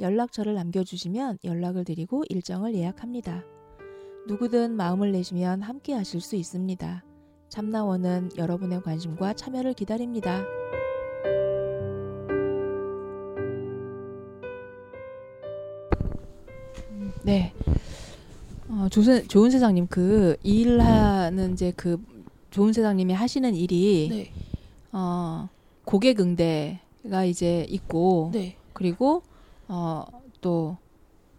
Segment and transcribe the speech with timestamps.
[0.00, 3.44] 연락처를 남겨주시면 연락을 드리고 일정을 예약합니다.
[4.28, 7.04] 누구든 마음을 내시면 함께 하실 수 있습니다.
[7.48, 10.44] 참나원은 여러분의 관심과 참여를 기다립니다.
[17.24, 17.52] 네.
[18.68, 22.02] 어, 조세, 좋은 세상님 그 일하는 이제 그
[22.50, 24.32] 좋은 세상님이 하시는 일이 네.
[24.92, 25.48] 어,
[25.84, 28.56] 고객 응대가 이제 있고 네.
[28.72, 29.22] 그리고
[29.68, 30.04] 어,
[30.40, 30.76] 또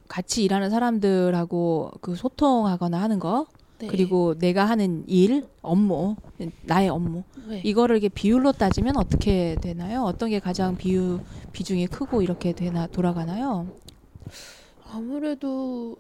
[0.08, 3.48] 같이 일하는 사람들하고 그 소통하거나 하는 거
[3.80, 3.88] 네.
[3.88, 6.16] 그리고 내가 하는 일 업무
[6.64, 7.62] 나의 업무 네.
[7.64, 10.04] 이거를 이렇게 비율로 따지면 어떻게 되나요?
[10.04, 11.20] 어떤 게 가장 비유
[11.54, 13.68] 비중이 크고 이렇게 되나 돌아가나요?
[14.92, 15.98] 아무래도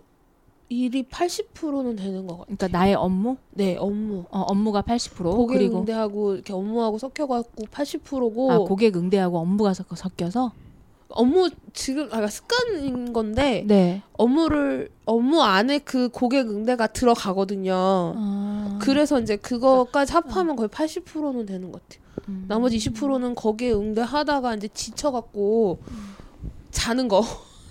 [0.67, 2.55] 일이 80%는 되는 것 같아요.
[2.58, 4.25] 그러니까 나의 업무 네, 업무.
[4.30, 9.88] 어, 업무가 80% 고객 그리고 응대하고 이렇게 업무하고 섞여갖고 80%고 아 고객 응대하고 업무가 섞-
[9.95, 10.52] 섞여서
[11.09, 17.73] 업무 지금 아 그러니까 습관인 건데 네 업무를 업무 안에 그 고객 응대가 들어가거든요.
[17.75, 22.03] 아, 그래서 이제 그거까지 합하면 거의 80%는 되는 것 같아요.
[22.30, 22.45] 음.
[22.47, 25.80] 나머지 20%는 거기에 응대하다가 이제 지쳐갖고
[26.71, 27.21] 자는 거,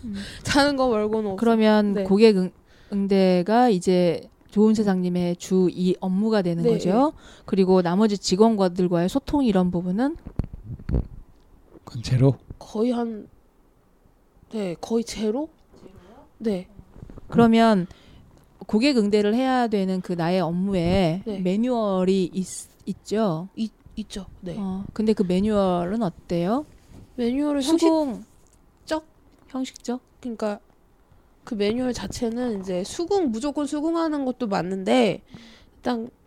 [0.04, 0.16] 음.
[0.42, 1.36] 자는 거 말고는 없어.
[1.36, 2.02] 그러면 네.
[2.02, 2.50] 고객 응,
[2.92, 6.70] 응대가 이제 좋은 세상님의 주 이 업무가 되는 네.
[6.70, 7.12] 거죠.
[7.44, 10.16] 그리고 나머지 직원들과의 소통 이런 부분은
[11.84, 12.34] 그건 제로.
[12.58, 13.28] 거의 한,
[14.52, 15.48] 네, 거의 제로?
[16.38, 16.68] 네,
[17.28, 17.86] 그러면
[18.66, 21.38] 고객 응대를 해야 되는 그 나의 업무에 네.
[21.40, 22.46] 매뉴얼이 있,
[22.86, 23.48] 있죠.
[23.56, 24.26] 있, 있죠.
[24.40, 24.56] 네.
[24.58, 26.66] 어, 근데 그 매뉴얼은 어때요?
[27.16, 29.04] 매뉴얼을 형식, 수긍적?
[29.48, 30.00] 형식적?
[30.20, 30.60] 그러니까
[31.44, 35.22] 그 매뉴얼 자체는 이제 수긍, 무조건 수긍하는 것도 맞는데,
[35.76, 36.17] 일단, 습-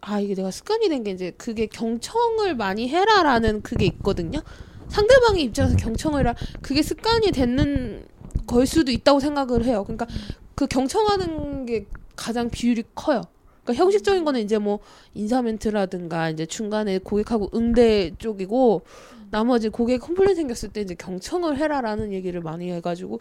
[0.00, 4.40] 아, 이게 내가 습관이 된 게 이제 그게 경청을 많이 해라라는 그게 있거든요.
[4.88, 6.34] 상대방의 입장에서 경청을 해라.
[6.62, 8.06] 그게 습관이 되는
[8.46, 9.84] 걸 수도 있다고 생각을 해요.
[9.84, 10.06] 그러니까
[10.54, 11.86] 그 경청하는 게
[12.16, 13.22] 가장 비율이 커요.
[13.64, 14.78] 그러니까 형식적인 거는 이제 뭐
[15.14, 18.82] 인사 멘트라든가 이제 중간에 고객하고 응대 쪽이고
[19.30, 23.18] 나머지 고객 컴플레인 생겼을 때 이제 경청을 해라라는 얘기를 많이 해가지고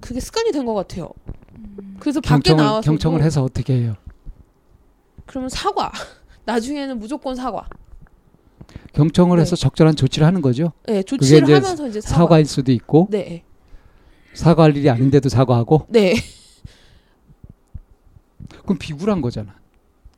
[0.00, 1.10] 그게 습관이 된 것 같아요.
[2.00, 3.94] 그래서 밖에 경청을 나와서 경청을 해서 어떻게 해요?
[5.26, 5.92] 그러면 사과.
[6.44, 7.68] 나중에는 무조건 사과.
[8.94, 9.42] 경청을 네.
[9.42, 10.72] 해서 적절한 조치를 하는 거죠.
[10.86, 12.16] 네, 조치를 이제 하면서 이제 사과.
[12.16, 13.42] 사과일 수도 있고 네,
[14.34, 16.14] 사과할 일이 아닌데도 사과하고 네.
[18.64, 19.54] 그럼 비굴한 거잖아.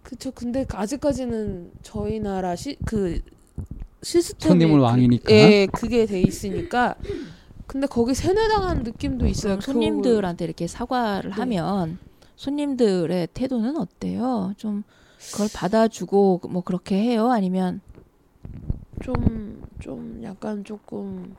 [0.02, 0.30] 그쵸.
[0.32, 3.20] 근데 아직까지는 저희 나라 시, 그
[4.02, 5.32] 시스템이 손님은 그- 왕이니까.
[5.32, 6.94] 예, 그게 돼 있으니까.
[7.66, 9.60] 근데 거기 세뇌당한 느낌도 있어요.
[9.60, 11.36] 손님들한테 이렇게 사과를 네.
[11.36, 11.98] 하면
[12.36, 14.52] 손님들의 태도는 어때요?
[14.56, 14.82] 좀
[15.32, 17.30] 그걸 받아주고 뭐 그렇게 해요?
[17.30, 17.80] 아니면
[19.02, 21.34] 좀, 좀 약간 조금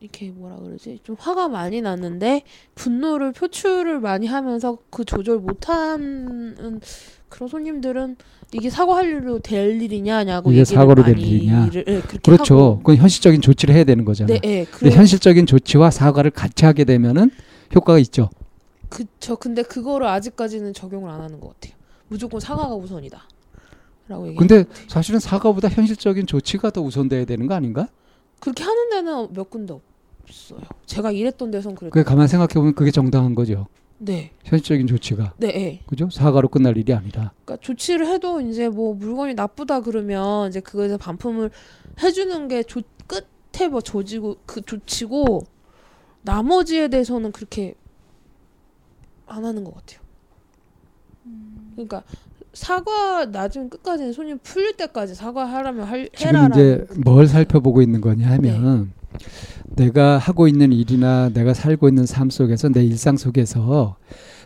[0.00, 1.00] 이렇게 뭐라 그러지?
[1.02, 2.42] 좀 화가 많이 났는데
[2.74, 6.80] 분노를 표출을 많이 하면서 그 조절 못하는
[7.28, 8.16] 그런 손님들은
[8.52, 11.68] 이게 사과할 일로 될 일이냐냐고 이게 사과로 될 일이냐?
[11.68, 12.54] 를- 예, 그렇게 그렇죠.
[12.58, 12.76] 하고.
[12.78, 14.32] 그건 현실적인 조치를 해야 되는 거잖아.
[14.32, 14.64] 네, 예.
[14.64, 17.30] 근데 그래, 현실적인 조치와 사과를 같이 하게 되면은
[17.74, 18.30] 효과가 있죠.
[18.90, 19.36] 그쵸.
[19.36, 21.74] 근데 그거를 아직까지는 적용을 안 하는 것 같아요.
[22.08, 23.22] 무조건 사과가 우선이다.
[24.08, 24.36] 라고 얘기.
[24.36, 27.88] 근데 사실은 사과보다 현실적인 조치가 더 우선돼야 되는 거 아닌가?
[28.40, 29.74] 그렇게 하는 데는 몇 군데
[30.24, 30.60] 없어요.
[30.86, 31.90] 제가 일했던 데선 그랬.
[31.90, 33.68] 그게 가만 생각해 보면 그게 정당한 거죠.
[34.02, 35.80] 네, 현실적인 조치가 네, 예.
[35.86, 36.08] 그죠?
[36.10, 37.32] 사과로 끝날 일이 아니라.
[37.44, 41.50] 그러니까 조치를 해도 이제 뭐 물건이 나쁘다 그러면 이제 그거에서 반품을
[42.02, 45.42] 해주는 게 조, 끝에 뭐 조지고 그 조치고
[46.22, 47.74] 나머지에 대해서는 그렇게
[49.30, 50.00] 안 하는 것 같아요.
[51.74, 52.02] 그러니까
[52.52, 58.28] 사과 나중 끝까지는 손님 풀릴 때까지 사과하라면 할 지금 해라라는 이제 뭘 살펴보고 있는 거냐
[58.32, 59.86] 하면 네.
[59.86, 63.96] 내가 하고 있는 일이나 내가 살고 있는 삶 속에서 내 일상 속에서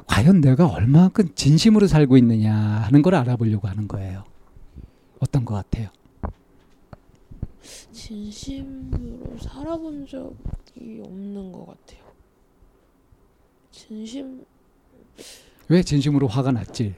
[0.06, 4.24] 과연 내가 얼마만큼 진심으로 살고 있느냐 하는 걸 알아보려고 하는 거예요.
[5.18, 5.88] 어떤 것 같아요?
[7.92, 12.04] 진심으로 살아본 적이 없는 것 같아요.
[13.70, 14.44] 진심
[15.68, 16.94] 왜 진심으로 화가 났지?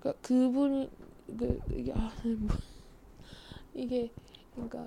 [0.00, 0.90] 그러니까 그분이
[1.38, 2.56] 그 이게 아 뭐,
[3.74, 4.10] 이게
[4.54, 4.86] 그러니까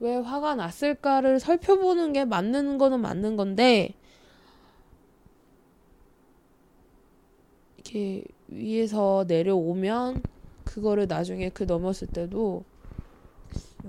[0.00, 3.94] 왜 화가 났을까를 살펴보는 게 맞는 거는 맞는 건데
[7.76, 10.22] 이렇게 위에서 내려오면
[10.64, 12.64] 그거를 나중에 그 넘었을 때도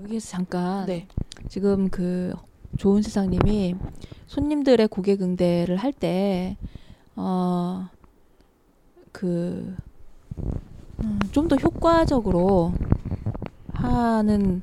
[0.02, 1.06] 여기에서 잠깐 네.
[1.48, 2.32] 지금 그
[2.78, 3.74] 좋은 세상님이
[4.26, 6.56] 손님들의 고객 응대를 할 때
[7.16, 7.88] 어,
[9.12, 9.74] 그,
[11.02, 12.72] 음, 좀더 효과적으로
[13.72, 14.62] 하는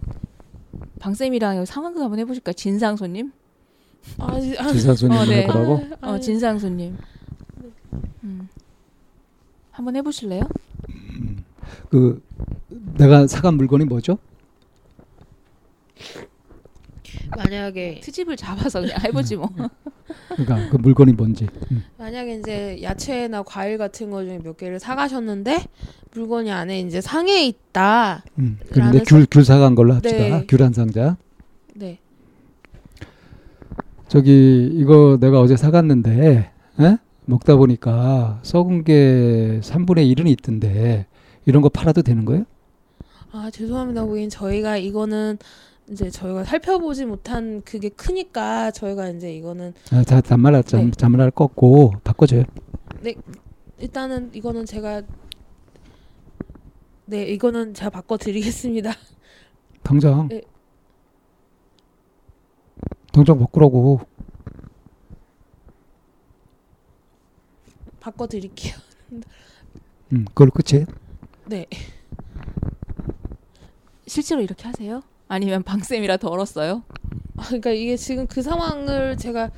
[0.99, 2.53] 방쌤이랑 상황극 한번 해보실까요?
[2.53, 3.31] 진상 손님?
[4.19, 5.41] 아, 지- 아, 진상 손님 어, 네.
[5.43, 5.73] 해보라고?
[6.01, 6.97] 어, 아니, 진상 손님.
[8.23, 8.47] 음.
[9.71, 10.43] 한번 해보실래요?
[11.89, 12.21] 그
[12.97, 14.17] 내가 사간 물건이 뭐죠?
[17.35, 19.49] 만약에 트집을 잡아서 그냥 해보지 뭐.
[20.35, 21.47] 그러니까 그 물건이 뭔지.
[21.71, 21.83] 음.
[21.97, 25.65] 만약에 이제 야채나 과일 같은 거 중에 몇 개를 사가셨는데
[26.13, 28.23] 물건이 안에 이제 상해 있다.
[28.39, 28.57] 음.
[28.71, 30.17] 그런데 안에서- 귤, 귤 사간 걸로 합시다.
[30.17, 30.45] 네.
[30.47, 31.17] 귤한 상자.
[31.75, 31.99] 네.
[34.07, 36.97] 저기 이거 내가 어제 사갔는데 에?
[37.25, 41.07] 먹다 보니까 썩은 게 3분의 1은 있던데
[41.45, 42.45] 이런 거 팔아도 되는 거예요?
[43.33, 45.37] 아 죄송합니다 고객님 저희가 이거는
[45.89, 50.91] 이제 저희가 살펴보지 못한 그게 크니까 저희가 이제 이거는 아, 자, 잔말 잔, 네.
[50.91, 52.43] 잔말 꺾고 바꿔줘요.
[53.79, 55.03] 일단은 이거는 제가
[57.05, 58.91] 네 이거는 제가 바꿔드리겠습니다
[59.83, 60.27] 당장.
[60.27, 60.41] 네.
[63.13, 64.01] 당장 바꾸라고.
[67.99, 68.73] 바꿔드릴게요
[70.13, 70.85] 음, 그걸로 끝이에요?
[71.45, 71.65] 네
[74.05, 75.01] 실제로 이렇게 하세요?
[75.27, 76.83] 아니면 방쌤이라 덜었어요?
[77.37, 79.51] 아, 그러니까 이게 지금 그 상황을 제가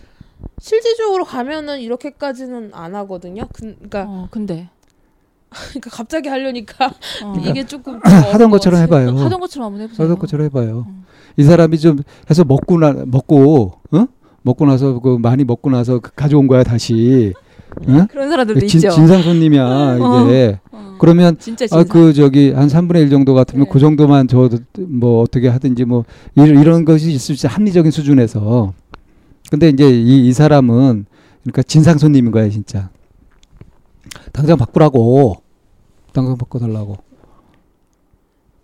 [0.59, 4.69] 실질적으로 가면은 이렇게까지는 안 하거든요 그, 그러니까, 어, 근데.
[5.49, 6.93] 그러니까 갑자기 하려니까
[7.23, 7.33] 어.
[7.43, 9.17] 이게 조금 하던 것처럼 해봐요.
[9.17, 10.05] 하던 것처럼 한번 해보세요.
[10.05, 10.85] 하던 것처럼 해봐요.
[10.87, 11.05] 음.
[11.37, 11.99] 이 사람이 좀
[12.29, 14.05] 해서 먹고 나 먹고 어?
[14.43, 17.33] 먹고 나서 그 많이 먹고 나서 그 가져온 거야 다시.
[17.87, 18.07] 응?
[18.07, 18.89] 그런 사람들도 진, 있죠.
[18.89, 20.59] 진상 손님이야 이게.
[20.79, 20.97] 어.
[20.99, 21.37] 그러면.
[21.71, 23.69] 아 그 저기 한 3분의 1 정도 같으면 네.
[23.71, 24.49] 그 정도만 저
[24.87, 26.05] 뭐 어떻게 하든지 뭐
[26.35, 28.73] 이런, 이런 것이 있을 수 합리적인 수준에서.
[29.51, 31.05] 근데 이제 이, 이 사람은
[31.43, 32.89] 그러니까 진상 손님인 거야 진짜.
[34.31, 35.41] 당장 바꾸라고.
[36.13, 36.97] 당장 바꿔달라고.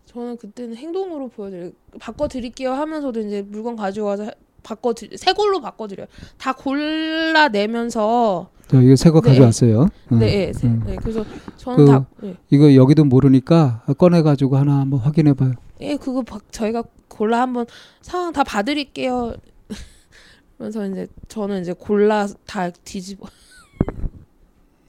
[0.06, 1.71] 저는 그때는 행동으로 보여드려요.
[2.00, 4.31] 바꿔드릴게요 하면서도 이제 물건 가져와서
[4.69, 6.07] 바꿔드 새 걸로 바꿔드려요.
[6.38, 9.29] 다 골라내면서 저 이거 새거 네.
[9.29, 9.89] 가져왔어요.
[10.12, 10.19] 응.
[10.19, 10.81] 네, 네, 새- 응.
[10.85, 11.23] 네, 그래서
[11.57, 12.35] 저는 그- 다 네.
[12.50, 15.53] 이거 여기도 모르니까 꺼내 가지고 하나 한번 확인해 봐요.
[15.81, 17.67] 예, 그거 바, 저희가 골라 한번
[18.01, 19.35] 상황 다 봐드릴게요.
[20.57, 23.27] 그래서 이제 저는 이제 골라 다 뒤집어.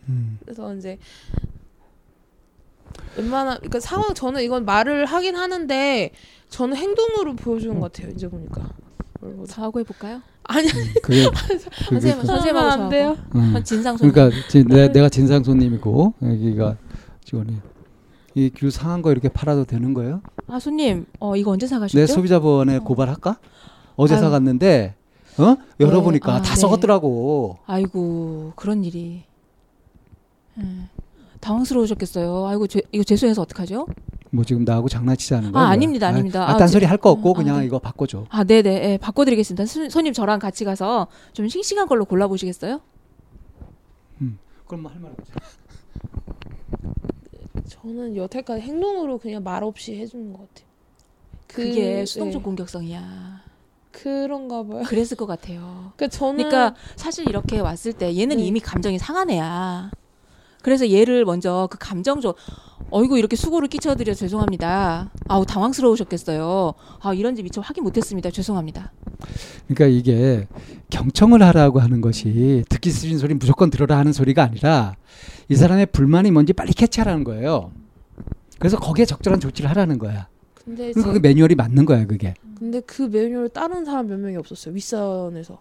[0.08, 0.38] 음.
[0.42, 0.98] 그래서 이제
[3.18, 6.10] 웬만한 그러니까 상황 저는 이건 말을 하긴 하는데
[6.48, 8.12] 저는 행동으로 보여주는 것 같아요.
[8.12, 8.70] 이제 보니까.
[9.20, 9.52] 뭘 보다.
[9.52, 10.20] 저하고 해볼까요?
[10.44, 10.68] 아니
[11.02, 11.24] 그게
[11.88, 13.16] 선생님, 그, 선생님하고 안 돼요.
[13.34, 13.52] 음.
[13.52, 14.12] 전 진상 손님.
[14.12, 16.76] 그러니까 지, 내, 내가 진상 손님이고 여기가
[17.24, 17.56] 직원이
[18.34, 20.20] 이귤 상한 거 이렇게 팔아도 되는 거예요?
[20.48, 21.98] 아 손님, 어 이거 언제 사가셨죠?
[21.98, 23.38] 내 소비자본에 고발할까?
[23.96, 24.20] 어제 아유.
[24.22, 24.94] 사갔는데
[25.38, 26.60] 어 열어보니까 아, 다 네.
[26.60, 27.58] 썩었더라고.
[27.66, 29.24] 아이고 그런 일이.
[30.58, 30.88] 음,
[31.46, 32.46] 당황스러우셨겠어요.
[32.46, 33.86] 아이고 죄, 이거 죄송해서 어떡하죠?
[34.30, 35.62] 뭐 지금 나하고 장난치자는 거야?
[35.64, 35.68] 아?
[35.68, 36.42] 아닙니다, 아닙니다.
[36.48, 37.66] 아, 아, 딴소리 제- 할거 없고 어, 아, 그냥 네.
[37.66, 38.26] 이거 바꿔줘.
[38.28, 39.64] 아 네네, 예, 바꿔드리겠습니다.
[39.66, 42.80] 손, 손님 저랑 같이 가서 좀 싱싱한 걸로 골라보시겠어요?
[44.66, 45.30] 그럼 뭐 할 말 없지.
[47.68, 50.66] 저는 여태까지 행동으로 그냥 말 없이 해주는 것 같아요.
[51.46, 53.42] 그, 그게 수동적 네, 공격성이야.
[53.92, 54.82] 그런가 봐요.
[54.88, 55.92] 그랬을 것 같아요.
[55.96, 58.42] 그러니까 저는 그러니까 사실 이렇게 왔을 때 얘는 네.
[58.42, 59.92] 이미 감정이 상한 애야.
[60.66, 62.34] 그래서 얘를 먼저 그 감정적
[62.90, 65.12] 어이구 이렇게 수고를 끼쳐드려 죄송합니다.
[65.28, 66.74] 아우 당황스러우셨겠어요.
[67.02, 68.32] 아 이런지 미처 확인 못했습니다.
[68.32, 68.90] 죄송합니다.
[69.68, 70.48] 그러니까 이게
[70.90, 74.96] 경청을 하라고 하는 것이 듣기 싫은 소리 무조건 들어라 하는 소리가 아니라
[75.48, 77.70] 이 사람의 불만이 뭔지 빨리 캐치하라는 거예요.
[78.58, 80.26] 그래서 거기에 적절한 조치를 하라는 거야.
[80.64, 82.34] 근데 그러니까 제- 그게 매뉴얼이 맞는 거야, 그게.
[82.58, 84.74] 근데 그 매뉴얼을 따른 사람 몇 명이 없었어요.
[84.74, 85.60] 윗선에서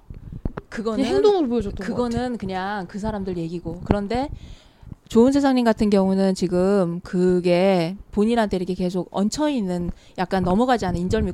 [0.69, 1.85] 그거는 행동으로 보여줬던.
[1.85, 4.29] 그거는 그냥 그 사람들 얘기고 그런데
[5.07, 11.31] 좋은 세상님 같은 경우는 지금 그게 본인한테 이렇게 계속 얹혀 있는 약간 넘어가지 않은 인절미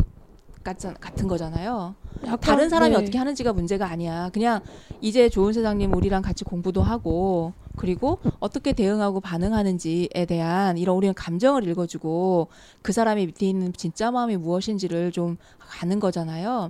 [0.64, 1.96] 같- 같은 거잖아요.
[2.26, 3.02] 약간, 다른 사람이 네.
[3.02, 4.30] 어떻게 하는지가 문제가 아니야.
[4.34, 4.62] 그냥
[5.00, 11.68] 이제 좋은 세상님 우리랑 같이 공부도 하고 그리고 어떻게 대응하고 반응하는지에 대한 이런 우리는 감정을
[11.68, 12.50] 읽어주고
[12.84, 16.70] 그 사람이 밑에 있는 진짜 마음이 무엇인지를 좀 가는 거잖아요.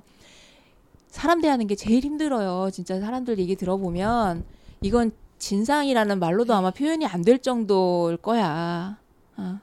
[1.10, 2.70] 사람 대하는 게 제일 힘들어요.
[2.72, 4.46] 진짜 사람들 얘기 들어보면
[4.82, 8.98] 이건 진상이라는 말로도 아마 표현이 안 될 정도일 거야.
[9.38, 9.60] 어.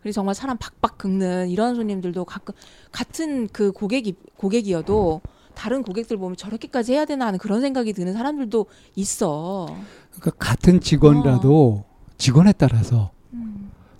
[0.00, 2.54] 그리고 정말 사람 박박 긁는 이런 손님들도 가끔
[2.90, 5.20] 같은 그 고객이 고객이어도
[5.54, 8.66] 다른 고객들 보면 저렇게까지 해야 되나 하는 그런 생각이 드는 사람들도
[8.96, 9.66] 있어.
[10.10, 11.84] 그러니까 같은 직원이라도
[12.18, 13.10] 직원에 따라서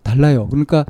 [0.02, 0.49] 달라요.
[0.49, 0.85] 그러니까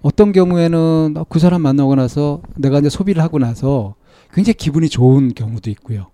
[0.00, 3.94] 어떤 경우에는 그 사람 만나고 나서 내가 이제 소비를 하고 나서
[4.32, 6.06] 굉장히 기분이 좋은 경우도 있고요.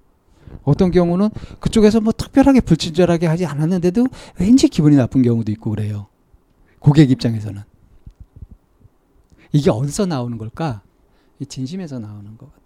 [0.62, 4.07] 어떤 경우는 그쪽에서 뭐 특별하게 불친절하게 하지 않았는데도
[4.38, 6.07] 왠지 기분이 나쁜 경우도 있고 그래요.
[6.79, 7.62] 고객 입장에서는.
[9.52, 10.83] 이게 어디서 나오는 걸까?
[11.38, 12.61] 이 진심에서 나오는 거거든.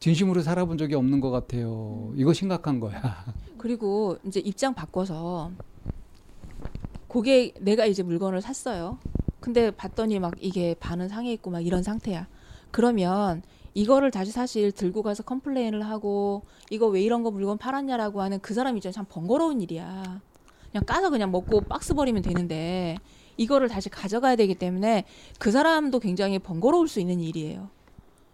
[0.00, 2.12] 진심으로 살아본 적이 없는 것 같아요.
[2.16, 3.24] 이거 심각한 거야.
[3.58, 5.50] 그리고 이제 입장 바꿔서
[7.08, 8.98] 고객 내가 이제 물건을 샀어요.
[9.40, 12.28] 근데 봤더니 막 이게 반은 상해 있고 막 이런 상태야.
[12.70, 13.42] 그러면
[13.78, 18.52] 이거를 다시 사실 들고 가서 컴플레인을 하고 이거 왜 이런 거 물건 팔았냐라고 하는 그
[18.52, 20.20] 사람 입장에 참 번거로운 일이야.
[20.72, 22.96] 그냥 까서 그냥 먹고 박스 버리면 되는데
[23.36, 25.04] 이거를 다시 가져가야 되기 때문에
[25.38, 27.70] 그 사람도 굉장히 번거로울 수 있는 일이에요.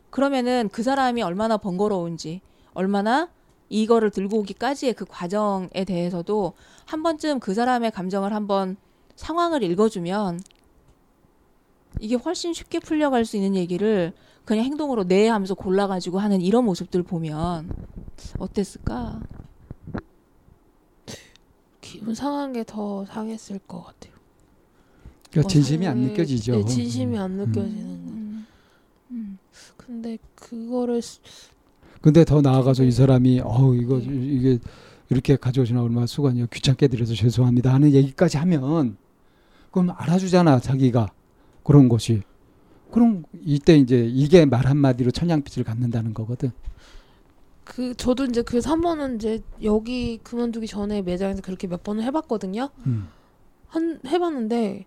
[0.09, 2.41] 그러면은 그 사람이 얼마나 번거로운지,
[2.73, 3.29] 얼마나
[3.69, 6.55] 이거를 들고 오기까지의 그 과정에 대해서도
[6.87, 8.79] 한 번쯤 그 사람의 감정을 한번
[9.15, 10.41] 상황을 읽어주면
[12.01, 17.03] 이게 훨씬 쉽게 풀려갈 수 있는 얘기를 그냥 행동으로 네 하면서 골라가지고 하는 이런 모습들
[17.03, 17.71] 보면
[18.39, 19.21] 어땠을까?
[21.81, 24.13] 기분 상한 게 더 상했을 것 같아요.
[25.31, 26.57] 그러니까 어, 진심이 안 네, 느껴지죠.
[26.57, 27.47] 네, 진심이 안 음.
[27.47, 28.13] 느껴지는 거.
[28.13, 28.47] 음.
[29.11, 29.39] 음.
[29.77, 31.21] 근데 그거를 스-
[32.01, 34.59] 근데 더 나아가서 이 사람이 어우 이거 이게
[35.11, 38.97] 이렇게 가져오시나 얼마나 수고하냐 귀찮게 드려서 죄송합니다 하는 얘기까지 하면
[39.71, 41.09] 그럼 알아주잖아 자기가
[41.63, 42.23] 그런 것이
[42.95, 46.53] 그럼 이때 이제 이게 말 한마디로 천냥빛을 갚는다는 거거든
[47.65, 52.71] 그 저도 이제 그 3번은 이제 여기 그만두기 전에 매장에서 그렇게 몇 번을 해봤거든요.
[52.87, 53.09] 음.
[53.67, 54.87] 한 해봤는데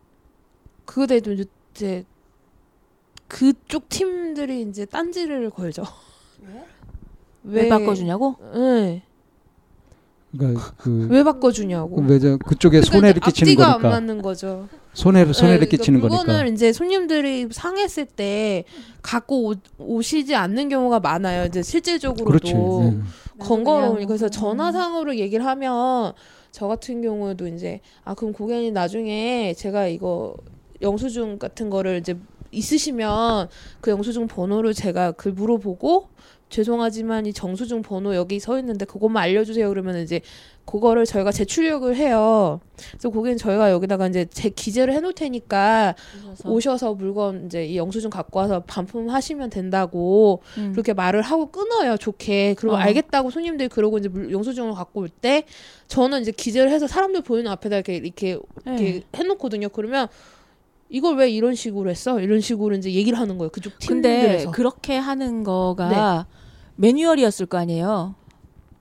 [0.86, 2.06] 그거 대도 이제,
[3.28, 5.84] 그쪽 팀들이 이제 딴지를 걸죠.
[7.44, 8.38] 왜 바꿔주냐고?
[8.54, 9.04] 네.
[10.32, 11.96] 그러니까 그 왜 바꿔주냐고.
[11.96, 14.68] 그 매장 그쪽에 그러니까 손해를 이제 끼치는 앞뒤가 안 거니까 맞는 거죠.
[14.94, 18.64] 손해를 손해를 네, 끼치는 그러니까 거니까 물건을 이제 손님들이 상했을 때
[19.02, 21.46] 갖고 오, 시지 않는 경우가 많아요.
[21.46, 23.00] 이제 실질적으로도 그렇지 네.
[23.40, 24.32] 번거로우니 그래서 음.
[24.32, 26.14] 전화상으로 얘기를 하면
[26.52, 30.36] 저 같은 경우에도 이제 아 그럼 고객님 나중에 제가 이거
[30.82, 32.18] 영수증 같은 거를 이제
[32.52, 33.50] 있으시면
[33.82, 36.10] 그 영수증 번호를 제가 그 물어보고
[36.50, 40.22] 죄송하지만 이 정수증 번호 여기 서 있는데 그것만 알려주세요 그러면 이제
[40.66, 42.60] 그거를 저희가 제출력을 해요.
[42.92, 45.96] 그래서 고객님 저희가 여기다가 이제 제 기재를 해놓을 테니까
[46.46, 50.74] 오셔서 물건 이제 이 영수증 갖고 와서 반품하시면 된다고 음.
[50.74, 52.78] 그렇게 말을 하고 끊어요 좋게 그리고 어.
[52.80, 55.46] 알겠다고 손님들이 그러고 이제 물- 영수증을 갖고 올 때
[55.88, 59.04] 저는 이제 기재를 해서 사람들 보이는 앞에다 이렇게 이렇게, 이렇게 네.
[59.16, 60.08] 해놓거든요 그러면
[60.90, 64.98] 이걸 왜 이런 식으로 했어 이런 식으로 이제 얘기를 하는 거예요 그쪽 근데 팀들에서 그렇게
[64.98, 66.28] 하는 거가
[66.78, 68.16] 매뉴얼이었을 거 아니에요.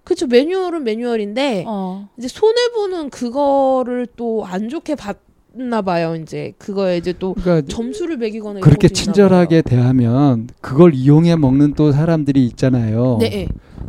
[0.05, 2.09] 그쵸 매뉴얼은 매뉴얼인데 어.
[2.17, 8.17] 이제 손해 보는 그거를 또 안 좋게 봤나 봐요 이제 그거에 이제 또 그러니까 점수를
[8.19, 13.17] 매기거나 그렇게 친절하게 대하면 그걸 이용해 먹는 또 사람들이 있잖아요.
[13.21, 13.49] 네, 네.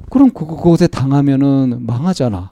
[0.09, 2.51] 그럼 그 그곳에 당하면은 망하잖아.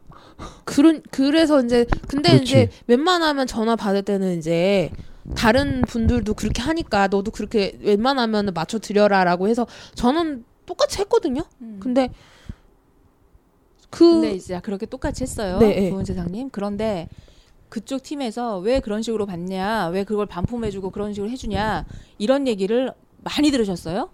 [0.65, 2.43] 그런 그래서 이제 근데 그렇지.
[2.43, 4.91] 이제 웬만하면 전화 받을 때는 이제
[5.35, 11.43] 다른 분들도 그렇게 하니까 너도 그렇게 웬만하면 맞춰 드려라라고 해서 저는 똑같이 했거든요.
[11.79, 12.09] 근데
[13.89, 15.57] 그 근데 이제 그렇게 똑같이 했어요.
[15.59, 15.89] 네, 네.
[15.89, 16.49] 좋은 세상님.
[16.49, 17.07] 그런데
[17.69, 21.85] 그쪽 팀에서 왜 그런 식으로 받냐, 왜 그걸 반품해주고 그런 식으로 해주냐
[22.17, 22.91] 이런 얘기를
[23.23, 24.09] 많이 들으셨어요?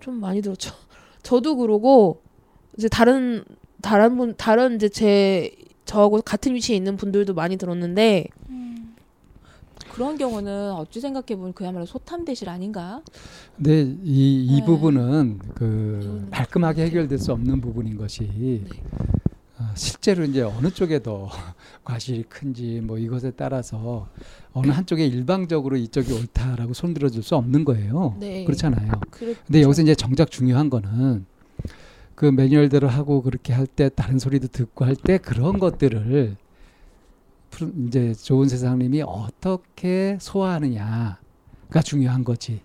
[0.00, 0.74] 좀 많이 들었죠.
[1.22, 2.22] 저도 그러고
[2.76, 3.44] 이제 다른
[3.82, 5.52] 다른 분 다른 이제 제
[5.84, 8.26] 저하고 같은 위치에 있는 분들도 많이 들었는데
[9.96, 13.00] 그런 경우는 어찌 생각해 보면 그야말로 소탐대실 아닌가?
[13.56, 14.64] 근데 이, 이 네.
[14.66, 18.62] 부분은 그 이거는 말끔하게 해결될 수 없는 부분인 것이
[19.58, 21.30] 어, 실제로 이제 어느 쪽에 더
[21.82, 24.06] 과실이 큰지 뭐 이것에 따라서
[24.52, 28.16] 어느 한쪽에 일방적으로 이쪽이 옳다라고 손들어 줄 수 없는 거예요.
[28.20, 28.44] 네.
[28.44, 28.92] 그렇잖아요.
[29.10, 31.24] 그랬- 근데 여기서 이제 정작 중요한 거는
[32.14, 36.36] 그 매뉴얼대로 하고 그렇게 할 때 다른 소리도 듣고 할 때 그런 것들을
[37.86, 42.60] 이제 좋은 세상님이 어떻게 소화하느냐가 중요한 거지.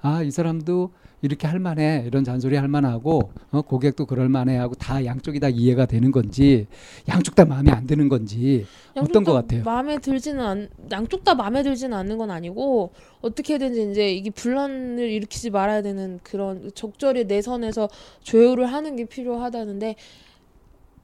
[0.00, 0.90] 아, 이 사람도
[1.22, 2.04] 이렇게 할 만해.
[2.06, 6.66] 이런 잔소리 할 만하고 어, 고객도 그럴 만해 하고 다 양쪽이 다 이해가 되는 건지
[7.08, 9.64] 양쪽 다 마음에 안 드는 건지 어떤 것다 같아요?
[9.64, 15.50] 마음에 들지는 않, 양쪽 다 마음에 들지는 않는 건 아니고 어떻게든지 이제 이게 분란을 일으키지
[15.50, 17.88] 말아야 되는 그런 적절히 내 선에서
[18.22, 19.96] 조율을 하는 게 필요하다는데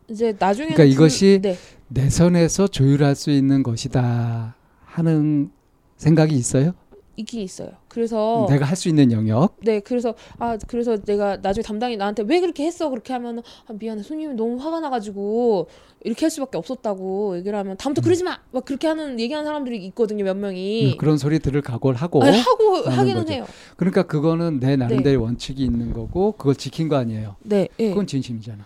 [0.08, 1.56] 이제 나중에 그러니까 이것이 네.
[1.94, 5.50] 내 선에서 조율할 수 있는 것이다 하는
[5.96, 6.72] 생각이 있어요?
[7.16, 7.68] 있긴 있어요.
[7.86, 9.56] 그래서 내가 할 수 있는 영역.
[9.62, 14.02] 네, 그래서 아 그래서 내가 나중에 담당이 나한테 왜 그렇게 했어 그렇게 하면은 아, 미안해
[14.02, 15.68] 손님이 너무 화가 나가지고
[16.02, 20.24] 이렇게 할 수밖에 없었다고 얘기를 하면 다음부터 그러지 마 막 그렇게 하는 얘기하는 사람들이 있거든요
[20.24, 22.20] 몇 명이 음, 그런 소리 들을 각오를 하고.
[22.24, 23.32] 아니, 하고 하기는 거죠.
[23.32, 23.46] 해요.
[23.76, 27.36] 그러니까 그거는 내 나름대로 원칙이 있는 거고 그걸 지킨 거 아니에요.
[27.44, 27.90] 네, 예.
[27.90, 28.64] 그건 진심이잖아.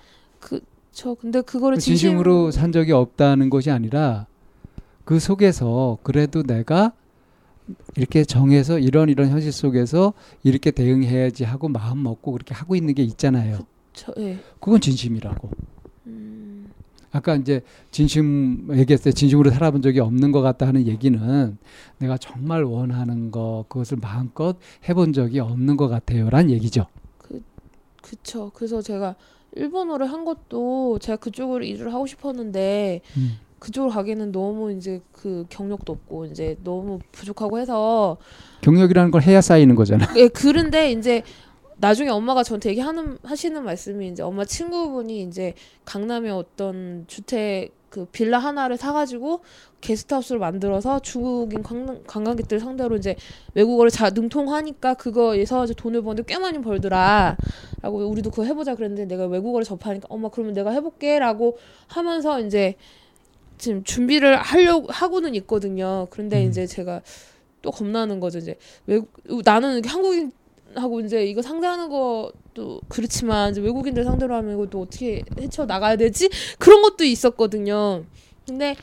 [0.99, 4.27] 저 근데 그거를 그 진심 으로 산 적이 없다는 것이 아니라
[5.05, 6.93] 그 속에서 그래도 내가
[7.95, 10.13] 이렇게 정해서 이런 이런 현실 속에서
[10.43, 13.65] 이렇게 대응해야지 하고 마음 먹고 그렇게 하고 있는 게 있잖아요.
[13.93, 14.41] 저, 예.
[14.59, 15.49] 그건 진심이라고.
[16.09, 16.73] 음,
[17.13, 17.61] 아까 이제
[17.93, 21.59] 진심 얘기했을 때 진심으로 살아본 적이 없는 것 같다 하는 얘기는
[21.99, 24.57] 내가 정말 원하는 거 그것을 마음껏
[24.89, 26.87] 해본 적이 없는 것 같아요란 얘기죠.
[28.03, 28.51] 그쵸.
[28.55, 29.15] 그래서 제가
[29.59, 33.39] 일본어를 한 것도 제가 그쪽으로 일을 하고 싶었는데 음.
[33.59, 38.17] 그쪽으로 가기에는 너무 이제 그 경력도 없고 이제 너무 부족하고 해서
[38.61, 40.07] 경력이라는 걸 해야 쌓이는 거잖아.
[40.17, 41.23] 예, 그런데 이제
[41.77, 48.39] 나중에 엄마가 저한테 얘기하는 하시는 말씀이 이제 엄마 친구분이 이제 강남에 어떤 주택 그 빌라
[48.39, 49.41] 하나를 사가지고
[49.81, 53.17] 게스트하우스를 만들어서 중국인 관광, 관광객들 상대로 이제
[53.55, 57.37] 외국어를 잘 능통하니까 그거에서 이제 돈을 버는데 꽤 많이 벌더라.
[57.83, 62.75] 라고 우리도 그거 해보자 그랬는데 내가 외국어를 접하니까 엄마 그러면 내가 해볼게 라고 하면서 이제
[63.57, 66.07] 지금 준비를 하려고 하고는 있거든요.
[66.11, 66.49] 그런데 음.
[66.49, 67.03] 이제 제가
[67.63, 68.39] 또 겁나는 거죠.
[68.39, 69.11] 이제 외국
[69.45, 70.33] 나는 한국인
[70.75, 76.29] 하고 이제 이거 상대하는 것도 그렇지만 이제 외국인들 상대로 하면 이것도 어떻게 헤쳐 나가야 되지?
[76.59, 78.05] 그런 것도 있었거든요.
[78.47, 78.77] 근데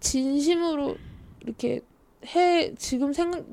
[0.00, 0.96] 진심으로
[1.40, 1.80] 이렇게
[2.26, 3.44] 해 지금 생각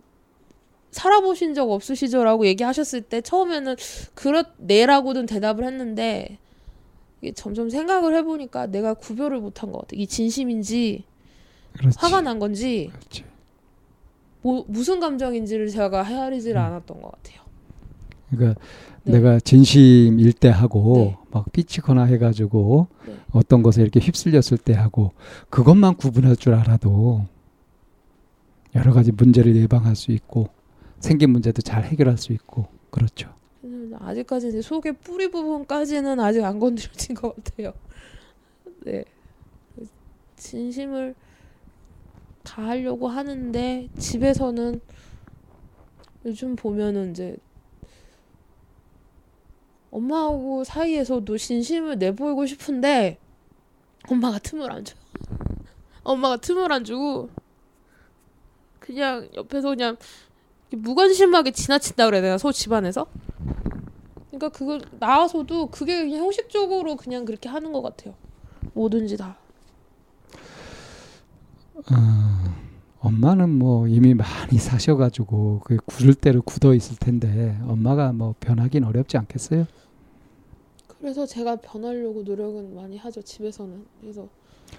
[0.92, 3.76] 살아보신 적 없으시죠라고 얘기하셨을 때 처음에는
[4.16, 6.40] 그렇네라고는 대답을 했는데
[7.22, 9.92] 이게 점점 생각을 해보니까 내가 구별을 못한 것 같아.
[9.94, 11.04] 이 진심인지
[11.74, 11.98] 그렇지.
[12.00, 13.24] 화가 난 건지 그렇지.
[14.42, 16.66] 뭐, 무슨 감정인지를 제가 헤아리지를 음.
[16.66, 17.47] 않았던 것 같아요.
[18.30, 18.60] 그러니까
[19.04, 19.14] 네.
[19.14, 21.18] 내가 진심일 때 하고 네.
[21.32, 23.16] 막 삐치거나 해가지고 네.
[23.32, 25.12] 어떤 것에 이렇게 휩쓸렸을 때 하고
[25.50, 27.26] 그것만 구분할 줄 알아도
[28.76, 30.50] 여러 가지 문제를 예방할 수 있고
[31.00, 33.34] 생긴 문제도 잘 해결할 수 있고 그렇죠.
[33.64, 37.74] 음, 아직까지 이제 속의 뿌리 부분까지는 아직 안 건드려진 것 같아요.
[38.86, 39.04] 네,
[40.36, 41.16] 진심을
[42.44, 44.80] 다 하려고 하는데 집에서는
[46.26, 47.38] 요즘 보면은 이제
[49.92, 53.18] 엄마하고 사이에서도 진심을 내보이고 싶은데
[54.10, 55.00] 엄마가 틈을 안 줘요.
[56.04, 57.30] 엄마가 틈을 안 주고
[58.80, 59.98] 그냥 옆에서 그냥
[60.72, 63.08] 무관심하게 지나친다 그래야 되나 소 집안에서?
[64.28, 68.16] 그러니까 그걸 나와서도 그게 그냥 형식적으로 그냥 그렇게 하는 것 같아요.
[68.74, 69.38] 뭐든지 다.
[71.76, 71.82] 어,
[73.00, 79.18] 엄마는 뭐 이미 많이 사셔가지고 그 굳을 대로 굳어 있을 텐데 엄마가 뭐 변하긴 어렵지
[79.18, 79.66] 않겠어요?
[81.00, 84.28] 그래서 제가 변하려고 노력은 많이 하죠 집에서는 그래서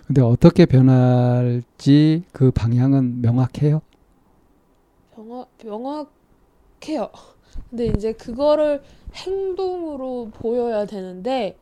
[0.06, 3.80] 근데 어떻게 변할지 그 방향은 명확해요?
[5.16, 7.10] 명확 명확해요
[7.70, 8.82] 근데 이제 그거를
[9.14, 11.56] 행동으로 보여야 되는데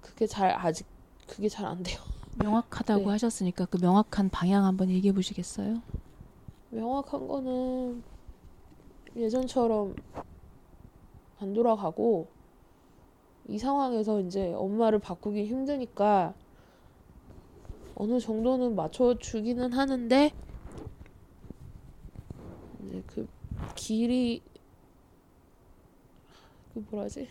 [0.00, 0.86] 그게 잘 아직
[1.26, 1.98] 그게 잘 안 돼요
[2.40, 3.10] 명확하다고 네.
[3.10, 5.82] 하셨으니까 그 명확한 방향 한번 얘기해 보시겠어요?
[6.70, 8.02] 명확한 거는
[9.16, 9.94] 예전처럼
[11.40, 12.28] 안 돌아가고
[13.48, 16.34] 이 상황에서 이제 엄마를 바꾸기 힘드니까
[17.96, 20.32] 어느 정도는 맞춰주기는 하는데
[22.84, 23.28] 이제 그
[23.74, 24.42] 길이
[26.72, 27.28] 그 뭐라지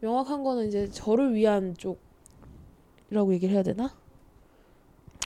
[0.00, 4.03] 명확한 거는 이제 저를 위한 쪽이라고 얘기를 해야 되나?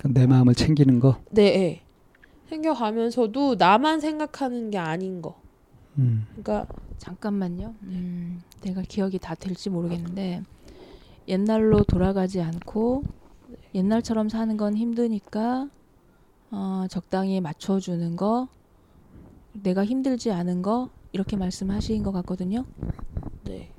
[0.05, 1.19] 내 마음을 챙기는 거.
[1.31, 1.83] 네, 예.
[2.49, 5.41] 생겨가면서도 나만 생각하는 게 아닌 거.
[5.99, 6.27] 음.
[6.31, 6.67] 그러니까
[6.99, 7.75] 잠깐만요.
[7.83, 10.43] 음, 내가 기억이 다 될지 모르겠는데
[11.27, 13.03] 옛날로 돌아가지 않고
[13.75, 15.69] 옛날처럼 사는 건 힘드니까
[16.51, 18.49] 어, 적당히 맞춰주는 거,
[19.53, 22.65] 내가 힘들지 않은 거 이렇게 말씀하신 것 같거든요.
[23.45, 23.71] 네.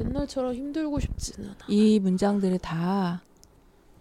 [0.00, 1.58] 옛날처럼 힘들고 싶지는 않아.
[1.68, 3.22] 이 문장들이 다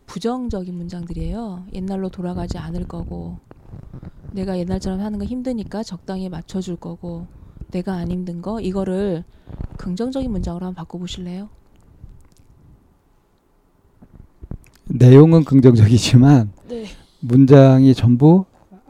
[0.08, 1.68] 부정적인 문장들이에요.
[1.74, 3.38] 옛날로 돌아가지 않을 거고,
[4.32, 7.28] 내가 옛날처럼 하는 거 힘드니까 적당히 맞춰줄 거고,
[7.72, 9.24] 내가 안 힘든 거 이거를
[9.78, 11.50] 긍정적인 문장으로 한번 바꿔보실래요?
[14.86, 16.86] 내용은 긍정적이지만 네.
[17.20, 18.46] 문장이 전부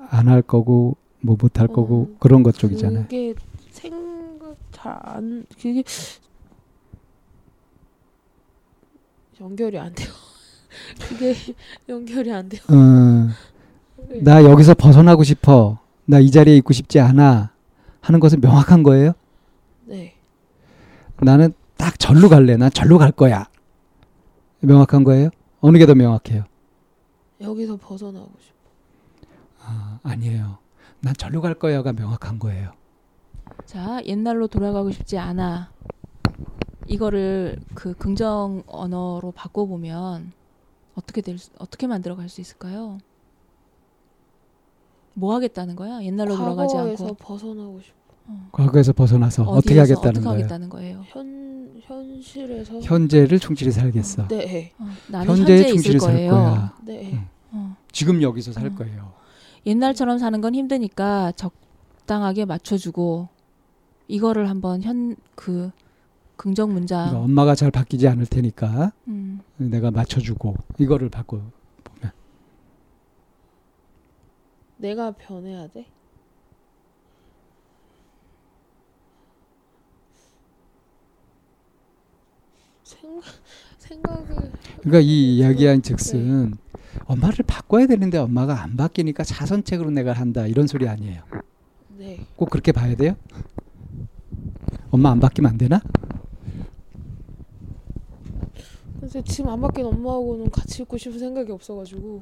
[0.10, 3.04] 안 할 거고 뭐 못할 거고 어, 그런 것 쪽이잖아요.
[3.06, 3.34] 그게
[3.72, 5.84] 생각 잘 안 그게
[9.42, 10.10] 연결이 안 돼요.
[11.08, 11.34] 그게
[11.90, 12.62] 연결이 안 돼요.
[12.70, 13.30] 어,
[14.10, 14.22] 네.
[14.22, 15.80] 나 여기서 벗어나고 싶어.
[16.06, 17.52] 나 이 자리에 있고 싶지 않아
[18.02, 19.12] 하는 것은 명확한 거예요.
[19.86, 20.16] 네.
[21.22, 22.56] 나는 딱 절로 갈래.
[22.58, 23.48] 난 절로 갈 거야.
[24.62, 25.30] 명확한 거예요?
[25.60, 26.44] 어느 게 더 명확해요?
[27.42, 28.56] 여기서 벗어나고 싶어.
[29.64, 30.58] 아, 아니에요.
[31.02, 32.72] 난 절로 갈 거야가 명확한 거예요.
[33.66, 35.72] 자, 옛날로 돌아가고 싶지 않아.
[36.88, 40.32] 이거를 그 긍정 언어로 바꿔 보면
[40.98, 42.98] 어떻게 될 수- 어떻게 만들어 갈 수 있을까요?
[45.14, 46.04] 뭐 하겠다는 거야?
[46.04, 47.98] 옛날로 돌아가지 과거에서 않고 벗어나고 싶어.
[48.52, 50.34] 과거에서 벗어나서 어떻게 하겠다는 어떻게 거예요?
[50.34, 51.04] 하겠다는 거예요?
[51.08, 54.28] 현 현실에서 현재를 충실히 살겠어.
[54.28, 54.74] 네.
[54.80, 56.32] 어, 나는 현재에 있을 충실히 살 거예요.
[56.32, 56.76] 거야.
[56.84, 57.12] 네.
[57.14, 57.28] 음.
[57.52, 57.78] 어.
[57.92, 58.76] 지금 여기서 살 어.
[58.76, 59.14] 거예요.
[59.66, 63.30] 옛날처럼 사는 건 힘드니까 적당하게 맞춰주고
[64.08, 65.72] 이거를 한번 현 그
[66.38, 71.42] 긍정 문장 그러니까 엄마가 잘 바뀌지 않을 테니까 음, 내가 맞춰주고 이거를 바꿔
[71.84, 72.12] 보면
[74.78, 75.88] 내가 변해야 돼.
[82.84, 83.24] 생각
[83.78, 86.54] 생각을 그러니까 이 이야기한 즉슨
[87.06, 91.24] 엄마를 바꿔야 되는데 엄마가 안 바뀌니까 자선책으로 내가 한다 이런 소리 아니에요.
[91.98, 92.26] 네.
[92.36, 93.16] 꼭 그렇게 봐야 돼요?
[94.90, 95.82] 엄마 안 바뀌면 안 되나?
[99.00, 102.22] 근데 지금 안 바뀐 엄마하고는 같이 있고 싶은 생각이 없어가지고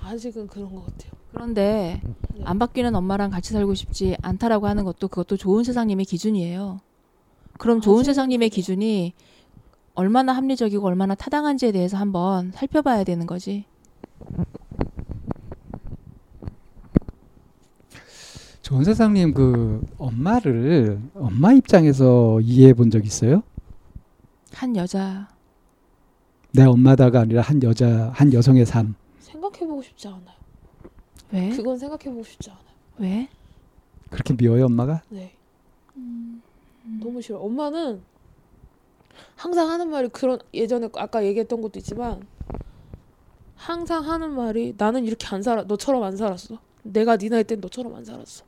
[0.00, 1.12] 아직은 그런 것 같아요.
[1.32, 2.00] 그런데
[2.34, 2.42] 네.
[2.44, 6.80] 안 바뀌는 엄마랑 같이 살고 싶지 않다라고 하는 것도 그것도 좋은 세상님의 기준이에요.
[7.58, 8.50] 그럼 좋은 아직은 세상님의.
[8.50, 9.14] 기준이
[9.94, 13.64] 얼마나 합리적이고 얼마나 타당한지에 대해서 한번 살펴봐야 되는 거지.
[18.62, 23.42] 좋은 세상님 그 엄마를 엄마 입장에서 이해해 본 적 있어요?
[24.52, 25.28] 한 여자
[26.56, 28.94] 내 엄마다가 아니라 한 여자 한 여성의 삶.
[29.20, 30.36] 생각해보고 싶지 않아요.
[31.30, 31.50] 왜?
[31.50, 32.64] 그건 생각해보고 싶지 않아요.
[32.96, 33.28] 왜?
[34.08, 35.02] 그렇게 미워요 엄마가?
[35.10, 35.34] 네.
[35.96, 36.42] 음.
[37.02, 37.38] 너무 싫어.
[37.40, 38.00] 엄마는
[39.34, 42.26] 항상 하는 말이 그런 예전에 아까 얘기했던 것도 있지만
[43.54, 45.62] 항상 하는 말이 나는 이렇게 안 살아.
[45.64, 46.58] 너처럼 안 살았어.
[46.84, 48.44] 내가 네 나이 땐 너처럼 안 살았어.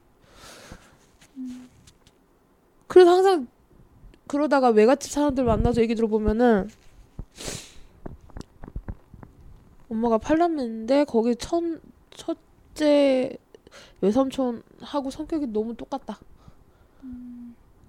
[2.87, 3.49] 그래서 항상
[4.27, 6.71] 그러다가 외갓집 사람들 만나서 얘기 들어보면은
[9.91, 11.63] 엄마가 팔남매인데 거기 첫
[12.11, 13.37] 첫째
[14.01, 16.19] 외삼촌하고 성격이 너무 똑같다.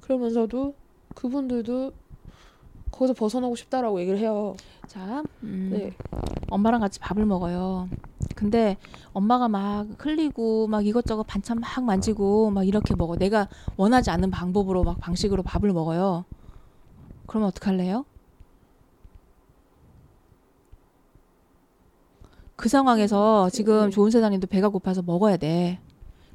[0.02, 0.74] 그러면서도
[1.16, 1.92] 그분들도
[2.92, 4.56] 거기서 벗어나고 싶다라고 얘기를 해요.
[4.88, 5.94] 자, 음, 네.
[6.50, 7.88] 엄마랑 같이 밥을 먹어요.
[8.36, 8.78] 근데
[9.14, 13.16] 엄마가 막 흘리고 막 이것저것 반찬 막 만지고 막 이렇게 먹어.
[13.16, 16.26] 내가 원하지 않는 방법으로 막 방식으로 밥을 먹어요.
[17.28, 18.06] 그러면 어떡할래요?
[22.60, 23.90] 그 상황에서 지금 네.
[23.90, 25.80] 좋은 세상님도 배가 고파서 먹어야 돼.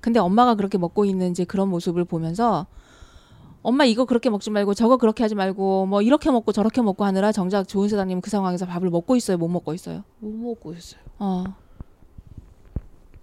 [0.00, 2.66] 근데 엄마가 그렇게 먹고 있는 이제 그런 모습을 보면서
[3.60, 7.30] 엄마 이거 그렇게 먹지 말고 저거 그렇게 하지 말고 뭐 이렇게 먹고 저렇게 먹고 하느라
[7.30, 10.02] 정작 좋은 세상님은 그 상황에서 밥을 먹고 있어요, 못 먹고 있어요.
[10.20, 11.02] 못 먹고 있어요.
[11.18, 11.44] 어.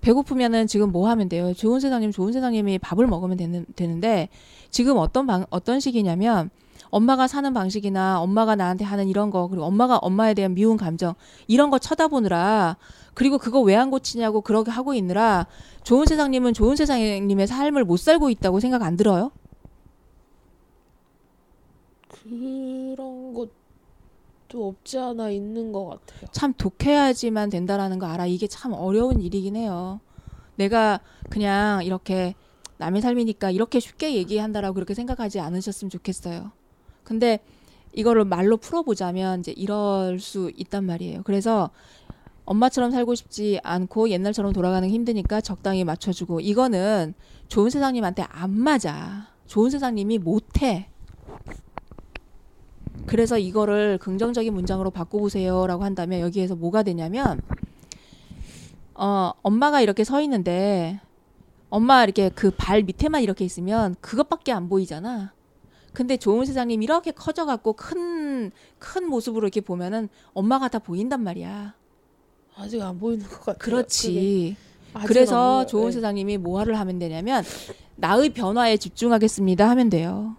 [0.01, 1.55] 배고프면은 지금 뭐 하면 돼요?
[1.55, 4.29] 좋은 세상님, 좋은 세상님이 밥을 먹으면 되는, 되는데
[4.69, 6.51] 지금 어떤 방, 어떤 식이냐면
[6.91, 11.15] 엄마가 사는 방식이나 엄마가 나한테 하는 이런 거 그리고 엄마가 엄마에 대한 미운 감정
[11.47, 12.77] 이런 거 쳐다보느라
[13.13, 15.47] 그리고 그거 왜 안 고치냐고 그렇게 하고 있느라
[15.83, 19.31] 좋은 세상님은 좋은 세상님의 삶을 못 살고 있다고 생각 안 들어요?
[22.09, 26.29] 그런 것도 없지 않아 있는 것 같아요.
[26.31, 28.25] 참 독해야지만 된다라는 거 알아.
[28.27, 29.99] 이게 참 어려운 일이긴 해요.
[30.55, 30.99] 내가
[31.29, 32.35] 그냥 이렇게
[32.77, 36.51] 남의 삶이니까 이렇게 쉽게 얘기한다라고 그렇게 생각하지 않으셨으면 좋겠어요.
[37.11, 37.39] 근데
[37.91, 41.23] 이거를 말로 풀어보자면 이제 이럴 수 있단 말이에요.
[41.25, 41.69] 그래서
[42.45, 47.13] 엄마처럼 살고 싶지 않고 옛날처럼 돌아가는 게 힘드니까 적당히 맞춰주고 이거는
[47.49, 49.27] 좋은 세상님한테 안 맞아.
[49.45, 50.87] 좋은 세상님이 못해.
[53.07, 57.41] 그래서 이거를 긍정적인 문장으로 바꿔보세요라고 한다면 여기에서 뭐가 되냐면
[58.95, 61.01] 어 엄마가 이렇게 서 있는데
[61.69, 65.33] 엄마 이렇게 그 발 밑에만 이렇게 있으면 그것밖에 안 보이잖아.
[65.93, 71.75] 근데 좋은 세상님 이렇게 커져갖고 큰 큰 모습으로 이렇게 보면은 엄마가 다 보인단 말이야.
[72.57, 73.57] 아직 안 보이는 것 같아요.
[73.59, 74.55] 그렇지.
[75.05, 75.65] 그래서.
[75.67, 75.91] 좋은 네.
[75.91, 77.43] 세상님이 뭐를 하면 되냐면
[77.97, 80.35] 나의 변화에 집중하겠습니다 하면 돼요.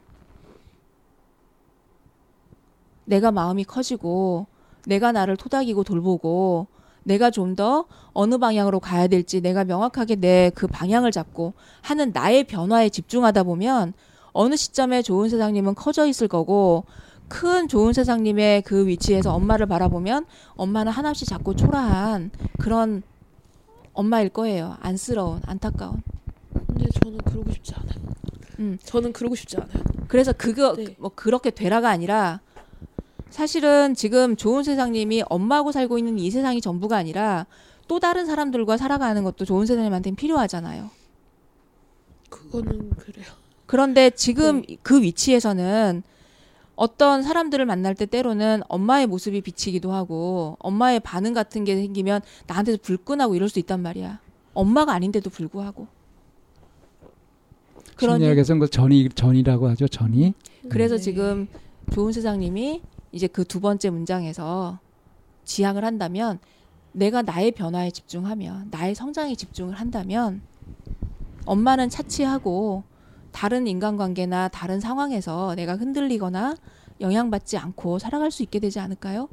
[3.04, 4.46] 내가 마음이 커지고
[4.86, 6.66] 내가 나를 토닥이고 돌보고
[7.04, 12.44] 내가 좀 더 어느 방향으로 가야 될지 내가 명확하게 내 그 방향을 잡고 하는 나의
[12.44, 13.92] 변화에 집중하다 보면
[14.32, 16.84] 어느 시점에 좋은 세상님은 커져 있을 거고
[17.28, 23.02] 큰 좋은 세상님의 그 위치에서 엄마를 바라보면 엄마는 한없이 작고 초라한 그런
[23.94, 24.76] 엄마일 거예요.
[24.80, 26.02] 안쓰러운, 안타까운.
[26.66, 28.12] 근데 저는 그러고 싶지 않아요.
[28.58, 28.78] 음.
[28.84, 29.82] 저는 그러고 싶지 않아요.
[30.08, 30.94] 그래서 그거 네.
[30.98, 32.40] 뭐 그렇게 되라가 아니라
[33.30, 37.46] 사실은 지금 좋은 세상님이 엄마하고 살고 있는 이 세상이 전부가 아니라
[37.88, 40.90] 또 다른 사람들과 살아가는 것도 좋은 세상님한테는 필요하잖아요.
[42.28, 43.41] 그거는 그래요.
[43.72, 46.02] 그런데 지금 그 위치에서는
[46.76, 52.82] 어떤 사람들을 만날 때 때로는 엄마의 모습이 비치기도 하고 엄마의 반응 같은 게 생기면 나한테도
[52.82, 54.20] 불끈하고 이럴 수 있단 말이야.
[54.52, 55.86] 엄마가 아닌데도 불구하고.
[57.98, 59.88] 심리학에서는 그 전이 전이라고 하죠.
[59.88, 60.34] 전이.
[60.68, 61.02] 그래서 네.
[61.02, 61.48] 지금
[61.94, 64.80] 좋은 세상님이 이제 그 두 번째 문장에서
[65.44, 66.40] 지향을 한다면
[66.92, 70.42] 내가 나의 변화에 집중하면 나의 성장에 집중을 한다면
[71.46, 72.91] 엄마는 차치하고
[73.32, 76.54] 다른 인간관계나 다른 상황에서 내가 흔들리거나
[77.00, 79.28] 영향받지 않고 살아갈 수 있게 되지 않을까요?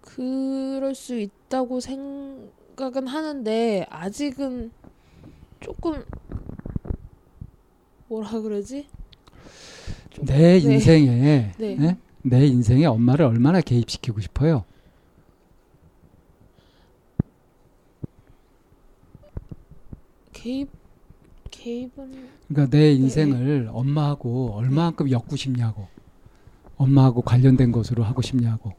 [0.00, 4.70] 그럴 수 있다고 생각은 하는데 아직은
[5.60, 6.04] 조금
[8.08, 8.86] 뭐라 그러지?
[10.22, 10.58] 내 네.
[10.58, 11.76] 인생에 네.
[11.80, 11.96] 예?
[12.22, 14.64] 내 인생에 엄마를 얼마나 개입시키고 싶어요.
[20.46, 20.70] 개입
[21.50, 25.88] 개입은 그러니까 내 인생을 엄마하고 얼마만큼 엮고 싶냐고.
[26.76, 28.72] 엄마하고 관련된 것으로 하고 싶냐고.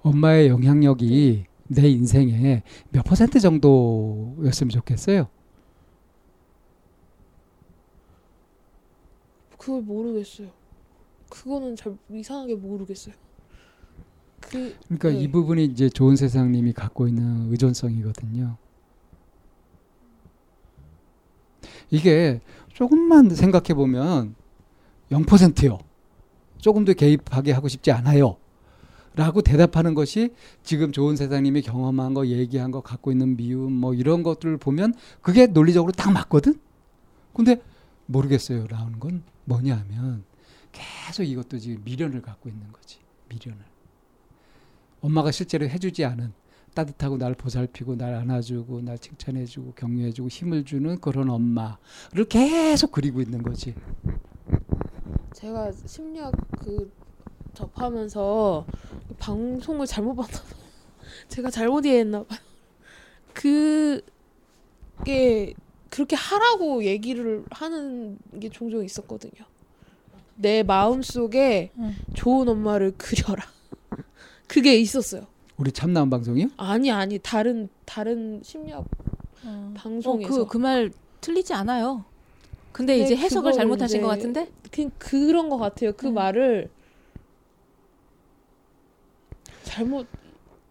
[0.00, 5.28] 엄마의 영향력이 내 인생에 몇 퍼센트 정도였으면 좋겠어요.
[9.58, 10.48] 그걸 모르겠어요.
[11.28, 13.14] 그거는 잘 이상하게 모르겠어요.
[14.52, 15.22] 그 그러니까 네.
[15.22, 18.58] 이 부분이 이제 좋은 세상님이 갖고 있는 의존성이거든요.
[21.90, 22.40] 이게
[22.72, 24.34] 조금만 생각해 보면
[25.10, 25.78] 0%요.
[26.58, 28.36] 조금도 개입하게 하고 싶지 않아요.
[29.14, 34.22] 라고 대답하는 것이 지금 좋은 세상님이 경험한 거, 얘기한 거, 갖고 있는 미움, 뭐 이런
[34.22, 36.58] 것들을 보면 그게 논리적으로 딱 맞거든?
[37.34, 37.60] 근데
[38.06, 38.66] 모르겠어요.
[38.68, 40.24] 라는 건 뭐냐 하면
[40.72, 42.98] 계속 이것도 지금 미련을 갖고 있는 거지.
[43.28, 43.71] 미련을.
[45.02, 46.32] 엄마가 실제로 해주지 않은
[46.74, 53.42] 따뜻하고 날 보살피고 날 안아주고 날 칭찬해주고 격려해주고 힘을 주는 그런 엄마를 계속 그리고 있는
[53.42, 53.74] 거지.
[55.34, 56.90] 제가 심리학 그
[57.52, 58.64] 접하면서
[59.18, 60.56] 방송을 잘못 봤나 봐.
[61.28, 62.38] 제가 잘못 이해했나 봐요.
[63.34, 64.02] 그게
[65.90, 69.44] 그렇게 하라고 얘기를 하는 게 종종 있었거든요.
[70.36, 71.96] 내 마음 속에 음.
[72.14, 73.44] 좋은 엄마를 그려라.
[74.46, 75.26] 그게 있었어요.
[75.56, 76.48] 우리 참 나온 방송이요?
[76.56, 78.84] 아니 아니 다른 다른 심리학
[79.74, 82.04] 방송에서 그그말 틀리지 않아요.
[82.72, 84.50] 근데 근데 이제 해석을 잘못하신 것 이제 같은데?
[84.70, 85.92] 그 그런 것 같아요.
[85.92, 86.14] 그 음.
[86.14, 86.70] 말을
[89.64, 90.06] 잘못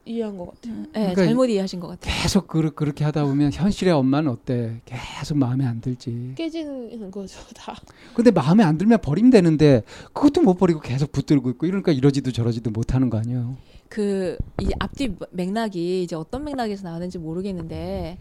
[0.03, 0.73] 이해한 것 같아요.
[0.81, 2.13] 네, 그러니까 잘못 이해하신 것 같아요.
[2.21, 4.81] 계속 그, 그렇게 하다 보면 현실의 엄마는 어때?
[4.85, 6.33] 계속 마음에 안 들지.
[6.35, 7.75] 깨지는 거죠 다.
[8.15, 9.83] 근데 마음에 안 들면 버리면 되는데
[10.13, 13.55] 그것도 못 버리고 계속 붙들고 있고 이러니까 이러지도 저러지도 못하는 거 아니에요.
[13.89, 18.17] 그 이 앞뒤 맥락이 이제 어떤 맥락에서 나왔는지 모르겠는데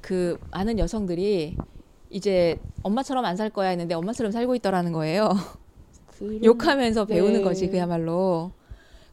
[0.00, 1.56] 그 많은 여성들이
[2.10, 5.30] 이제 엄마처럼 안 살 거야 했는데 엄마처럼 살고 있더라는 거예요.
[6.18, 7.42] 그런- 욕하면서 배우는 네.
[7.42, 8.52] 거지 그야말로.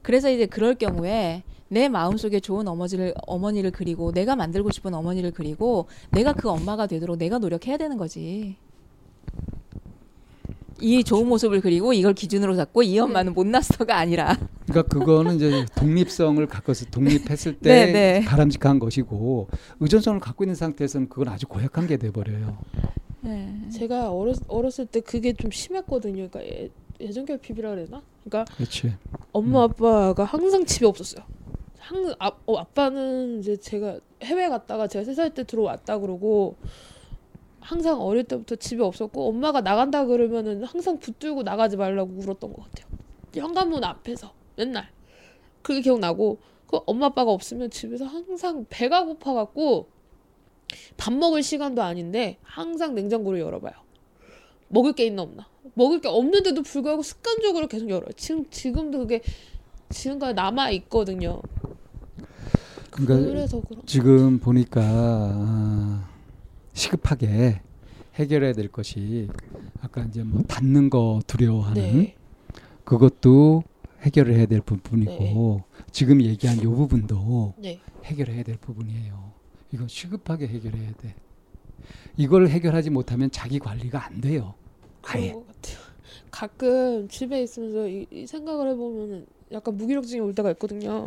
[0.02, 5.88] 그래서 이제 그럴 경우에 내 마음속에 좋은 어머니를 어머니를 그리고 내가 만들고 싶은 어머니를 그리고
[6.12, 8.56] 내가 그 엄마가 되도록 내가 노력해야 되는 거지.
[10.80, 16.46] 이 좋은 모습을 그리고 이걸 기준으로 잡고 이 엄마는 못났어가 아니라 그러니까 그거는 이제 독립성을
[16.46, 18.26] 갖고서 독립했을 때 네, 네.
[18.26, 19.48] 바람직한 것이고
[19.80, 22.58] 의존성을 갖고 있는 상태에서는 그건 아주 고약한 게 돼버려요.
[23.22, 23.52] 네.
[23.74, 26.30] 제가 어렸, 어렸을 때 그게 좀 심했거든요.
[26.30, 28.04] 그러니까 예, 예전결핍이라 그래나?
[28.24, 28.94] 그러니까 그렇지.
[29.32, 31.26] 엄마 아빠가 항상 집에 없었어요.
[31.88, 36.58] 항상 아, 어, 아빠는 이제 제가 해외 갔다가 제가 세 살 때 들어왔다 그러고
[37.62, 42.88] 항상 어릴 때부터 집에 없었고 엄마가 나간다 그러면은 항상 붙들고 나가지 말라고 울었던 것 같아요.
[43.34, 44.90] 현관문 앞에서 맨날
[45.62, 49.88] 그게 기억나고 그 엄마 아빠가 없으면 집에서 항상 배가 고파갖고
[50.98, 53.74] 밥 먹을 시간도 아닌데 항상 냉장고를 열어봐요.
[54.68, 55.48] 먹을 게 있나 없나.
[55.74, 58.12] 먹을 게 없는데도 불구하고 습관적으로 계속 열어요.
[58.18, 59.22] 지금 지금도 그게
[59.90, 61.42] 지금까지 남아 있거든요.
[63.06, 63.48] 그러니까.
[63.86, 66.10] 지금 보니까 아,
[66.74, 67.62] 시급하게
[68.16, 69.28] 해결해야 될 것이
[69.82, 72.16] 아까 이제 뭐 닿는 거 두려워하는 네.
[72.84, 73.64] 그것도
[74.02, 77.80] 해결을 해야 될 부분이고 지금 얘기한 요 부분도 네.
[78.06, 79.32] 해결해야 될 부분이에요.
[79.74, 81.16] 이건 시급하게 해결해야 돼.
[82.16, 84.56] 이걸 해결하지 못하면 자기 관리가 안 돼요.
[85.04, 85.36] 아예.
[86.32, 91.06] 가끔 집에 있으면서 이, 이 생각을 해보면은 약간 무기력증이 올 때가 있거든요.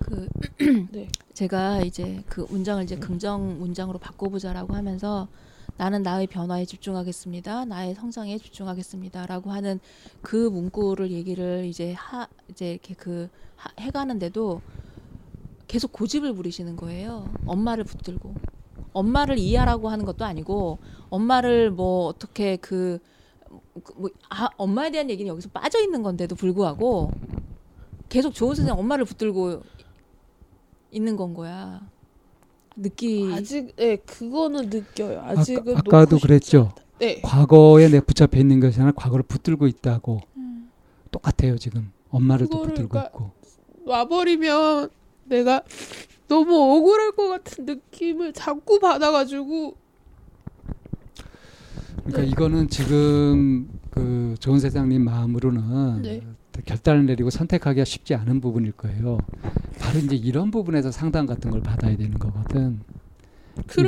[0.00, 0.28] 그
[0.92, 1.08] 네.
[1.32, 5.28] 제가 이제 그 문장을 이제 긍정 문장으로 바꿔보자라고 하면서
[5.76, 7.64] 나는 나의 변화에 집중하겠습니다.
[7.64, 9.80] 나의 성장에 집중하겠습니다라고 하는
[10.22, 14.60] 그 문구를 얘기를 이제 하 이제 이렇게 그 하, 해가는데도
[15.66, 17.28] 계속 고집을 부리시는 거예요.
[17.46, 18.34] 엄마를 붙들고
[18.92, 20.78] 엄마를 이해하라고 하는 것도 아니고
[21.10, 23.00] 엄마를 뭐 어떻게 그
[23.96, 27.10] 뭐 아, 엄마에 대한 얘기는 여기서 빠져 있는 건데도 불구하고
[28.14, 29.60] 계속 좋은 선생 엄마를 붙들고
[30.92, 31.80] 있는 건 거야.
[32.76, 35.20] 느끼 아직 예 그거는 느껴요.
[35.20, 36.72] 아직은 아까, 싶지 그랬죠.
[37.00, 37.20] 네.
[37.22, 40.70] 과거에 내 붙잡혀 있는 것이 아니라 과거를 붙들고 있다고 음.
[41.10, 43.32] 똑같아요 지금 엄마를 또 붙들고 그러니까 있고
[43.84, 44.90] 와버리면
[45.24, 45.64] 내가
[46.28, 49.74] 너무 억울할 것 같은 느낌을 자꾸 받아가지고
[51.96, 52.28] 그러니까 네.
[52.28, 56.22] 이거는 지금 그 좋은 세상님 마음으로는 네.
[56.64, 59.18] 결단을 내리고 선택하기가 쉽지 않은 부분일 거예요.
[59.78, 62.80] 바로 이제 이런 부분에서 상담 같은 걸 받아야 되는 거거든.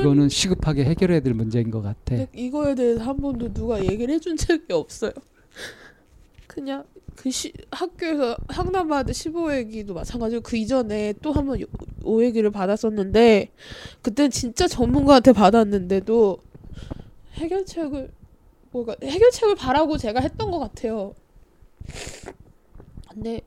[0.00, 2.14] 이거는 시급하게 해결해야 될 문제인 것 같아.
[2.34, 5.12] 이거에 대해서 한 번도 누가 얘기를 해준 적이 없어요.
[6.46, 6.84] 그냥
[7.16, 11.58] 그 시, 학교에서 상담받을 15회기도 마찬가지고 그 이전에 또 한 번
[12.02, 13.48] 5회기를 받았었는데
[14.02, 16.38] 그땐 진짜 전문가한테 받았는데도
[17.34, 18.10] 해결책을
[18.70, 21.14] 뭐가 해결책을 바라고 제가 했던 것 같아요.
[23.16, 23.40] 근데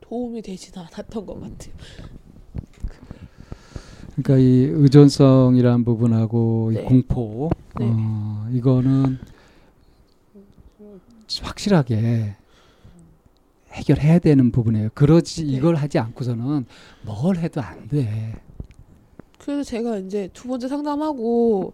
[0.00, 1.74] 도움이 되진 않았던 것 같아요.
[4.16, 6.80] 그러니까 이 의존성이라는 부분하고 네.
[6.80, 7.86] 이 공포 네.
[7.86, 9.18] 어, 이거는
[11.42, 12.34] 확실하게
[13.72, 14.88] 해결해야 되는 부분이에요.
[14.94, 15.52] 그러지 네.
[15.52, 16.64] 이걸 하지 않고서는
[17.02, 18.40] 뭘 해도 안 돼.
[19.48, 21.72] 그래서 제가 이제 두 번째 상담하고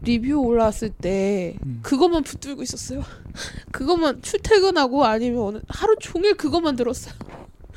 [0.00, 1.80] 리뷰 올라왔을 때 음.
[1.82, 3.04] 그것만 붙들고 있었어요.
[3.70, 7.12] 그것만 출퇴근하고 아니면 어느 하루 종일 그것만 들었어요.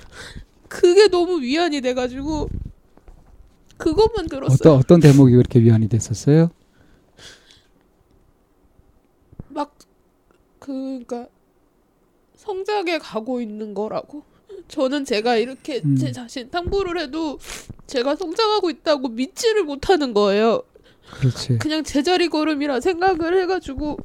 [0.69, 2.47] 그게 너무 위안이 돼가지고
[3.75, 4.55] 그것만 들었어요.
[4.55, 6.49] 어떤 어떤 대목이 그렇게 위안이 됐었어요?
[9.49, 9.75] 막
[10.59, 11.27] 그러니까
[12.37, 14.23] 성장해 가고 있는 거라고.
[14.67, 15.95] 저는 제가 이렇게 음.
[15.95, 17.37] 제 자신 탐구를 해도
[17.87, 20.63] 제가 성장하고 있다고 믿지를 못하는 거예요.
[21.19, 21.59] 그렇지.
[21.59, 23.97] 그냥 제자리 걸음이라 생각을 해가지고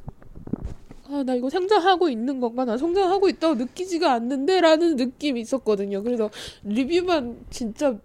[1.09, 6.03] 아 나 이거 성장하고 있는 건가 나 성장하고 있다고 느끼지가 않는데라는 느낌이 있었거든요.
[6.03, 6.29] 그래서
[6.63, 7.97] 리뷰만 진짜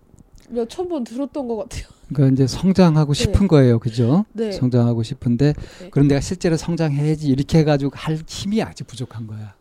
[0.49, 1.85] 몇 천 번 들었던 것 같아요.
[2.13, 3.23] 그러니까 이제 성장하고 네.
[3.23, 4.25] 싶은 거예요, 그죠?
[4.33, 4.51] 네.
[4.51, 5.91] 성장하고 싶은데 네.
[5.91, 9.55] 그럼 내가 실제로 성장해야지 이렇게 해가지고 할 힘이 아직 부족한 거야.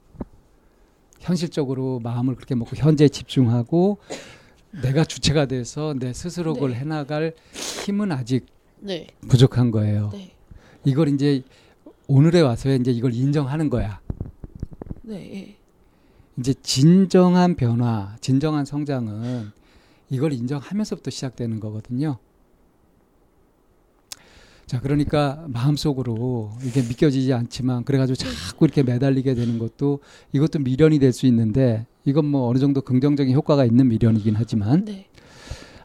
[1.26, 3.98] 현실적으로 마음을 그렇게 먹고 현재에 집중하고
[4.84, 6.78] 내가 주체가 돼서 내 스스로 그걸 네.
[6.78, 8.46] 해나갈 힘은 아직
[8.80, 10.12] 네, 부족한 거예요.
[10.14, 10.36] 네,
[10.84, 11.42] 이걸 이제
[12.08, 14.00] 오늘에 와서야 이제 이걸 인정하는 거야.
[15.02, 15.56] 네, 예.
[16.38, 19.52] 이제 진정한 변화, 진정한 성장은
[20.12, 22.20] 이걸 인정하면서부터 시작되는 거거든요.
[24.66, 30.00] 자, 그러니까 마음속으로 이게 믿겨지지 않지만 그래가지고 자꾸 이렇게 매달리게 되는 것도
[30.34, 35.08] 이것도 미련이 될 수 있는데 이건 뭐 어느 정도 긍정적인 효과가 있는 미련이긴 하지만 네,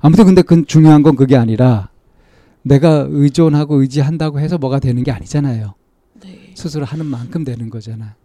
[0.01, 1.91] 아무튼 근데 그 중요한 건 그게 아니라
[2.63, 5.75] 내가 의존하고 의지한다고 해서 뭐가 되는 게 아니잖아요.
[6.23, 8.17] 네, 스스로 하는 만큼 되는 거잖아.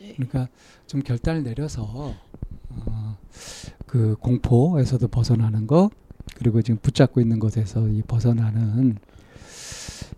[0.00, 0.48] 네, 그러니까
[0.86, 2.14] 좀 결단을 내려서
[2.70, 3.18] 어,
[3.86, 5.90] 그 공포에서도 벗어나는 거
[6.36, 8.96] 그리고 지금 붙잡고 있는 것에서 이 벗어나는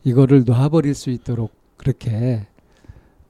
[0.05, 2.47] 이거를 놔버릴 수 있도록 그렇게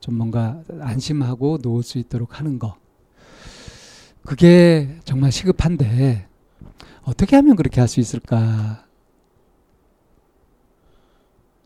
[0.01, 2.77] 좀 뭔가 안심하고 놓을 수 있도록 하는 거
[4.25, 6.29] 그게 정말 시급한데
[7.03, 8.87] 어떻게 하면 그렇게 할 수 있을까?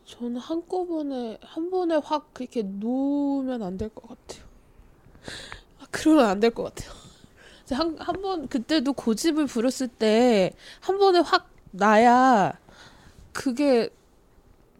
[0.05, 4.45] 저는 한꺼번에 한 번에 확 그렇게 놓으면 안 될 것 같아요.
[5.79, 6.91] 아, 그러면 안 될 것 같아요.
[7.71, 12.53] 한 한 번 그때도 고집을 부렸을 때 한 번에 확 나야
[13.33, 13.89] 그게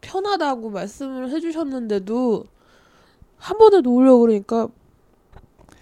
[0.05, 2.45] 편하다고 말씀을 해주셨는데도
[3.37, 4.67] 한 번에 놓으려고 그러니까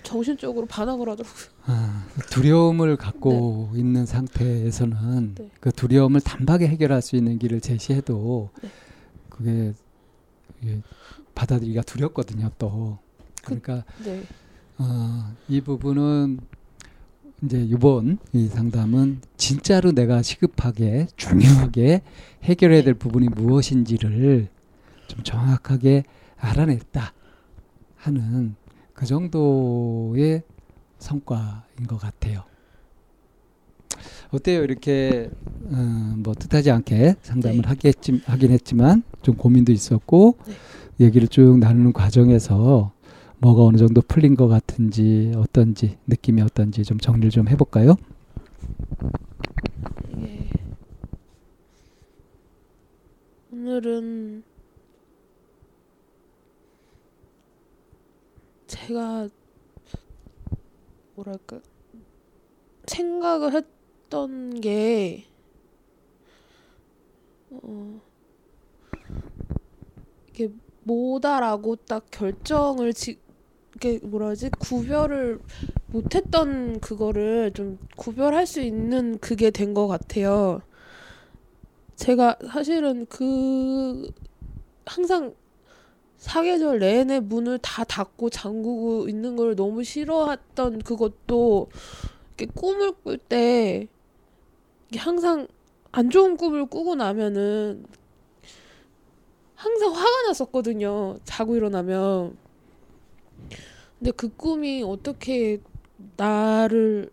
[0.01, 1.53] 정신적으로 반항을 하더라고요.
[1.65, 5.51] 아, 두려움을 갖고 있는 상태에서는 네.
[5.59, 8.69] 그 두려움을 단박에 해결할 수 있는 길을 제시해도 네.
[9.30, 9.74] 그게
[10.61, 10.82] 이게
[11.36, 12.51] 받아들이기가 두렵거든요.
[12.57, 12.99] 또
[13.43, 14.24] 그러니까 네,
[14.78, 16.39] 어, 이 부분은
[17.43, 22.01] 이제 이번 이 상담은 진짜로 내가 시급하게 중요하게
[22.43, 24.47] 해결해야 될 부분이 무엇인지를
[25.07, 26.03] 좀 정확하게
[26.37, 27.13] 알아냈다
[27.97, 28.55] 하는
[28.93, 30.43] 그 정도의
[30.99, 32.43] 성과인 것 같아요.
[34.31, 34.63] 어때요?
[34.63, 35.29] 이렇게
[35.65, 37.67] 어, 뭐 뜻하지 않게 상담을 네.
[37.67, 40.53] 하겠지, 하긴 했지만 좀 고민도 있었고 네.
[41.05, 42.93] 얘기를 쭉 나누는 과정에서
[43.43, 47.97] 뭐가 어느 정도 풀린 것 같은지 어떤지 느낌이 어떤지 좀 정리를 좀 해볼까요?
[50.07, 50.49] 이게
[53.51, 54.43] 오늘은
[58.67, 59.27] 제가
[61.15, 61.59] 뭐랄까
[62.87, 65.25] 생각을 했던 게
[67.49, 68.01] 어,
[70.29, 70.49] 이게
[70.83, 73.19] 뭐다라고 딱 결정을 지,
[73.76, 75.39] 이게 뭐라 하지 구별을
[75.88, 80.61] 못했던 그거를 좀 구별할 수 있는 그게 된 것 같아요.
[81.95, 84.09] 제가 사실은 그
[84.86, 85.34] 항상
[86.17, 91.69] 사계절 내내 문을 다 닫고 잠그고 있는 걸 너무 싫어했던 그것도
[92.38, 93.88] 이렇게 꿈을 꿀 때
[94.97, 95.47] 항상
[95.91, 97.86] 안 좋은 꿈을 꾸고 나면은
[99.55, 101.17] 항상 화가 났었거든요.
[101.24, 102.38] 자고 일어나면.
[104.03, 105.59] 근데 그 꿈이 어떻게
[106.17, 107.09] 나를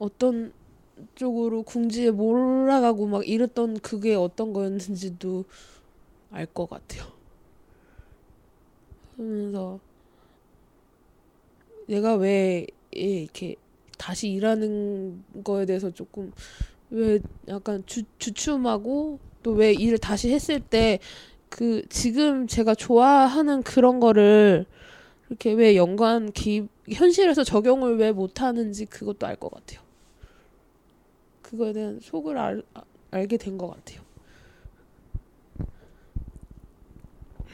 [0.00, 0.52] 어떤
[1.14, 5.44] 쪽으로 궁지에 몰아가고 막 이랬던 그게 어떤 거였는지도
[6.32, 7.04] 알 것 같아요.
[9.16, 9.78] 그러면서
[11.86, 13.54] 내가 왜 이렇게
[13.96, 16.32] 다시 일하는 거에 대해서 조금
[16.90, 20.98] 왜 약간 주, 주춤하고 또 왜 일을 다시 했을 때
[21.48, 24.66] 그 지금 제가 좋아하는 그런 거를
[25.28, 29.80] 이렇게 왜 연관 기 현실에서 적용을 왜 못하는지 그것도 알 것 같아요.
[31.42, 34.02] 그거에 대한 속을 알, 아, 알게 된 것 같아요.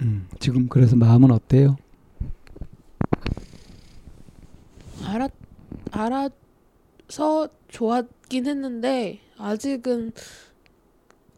[0.03, 1.77] 음, 지금 그래서 마음은 어때요?
[5.05, 5.31] 알았
[5.91, 10.13] 알아서 좋았긴 했는데 아직은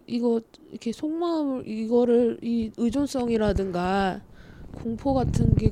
[0.07, 4.21] 이거 이렇게 속마음을 이거를 이 의존성이라든가
[4.73, 5.69] 공포 같은 게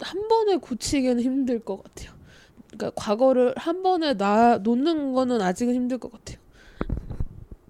[0.00, 2.12] 한 번에 고치기는 힘들 것 같아요.
[2.66, 6.36] 그러니까 과거를 한 번에 나 놓는 거는 아직은 힘들 것 같아요.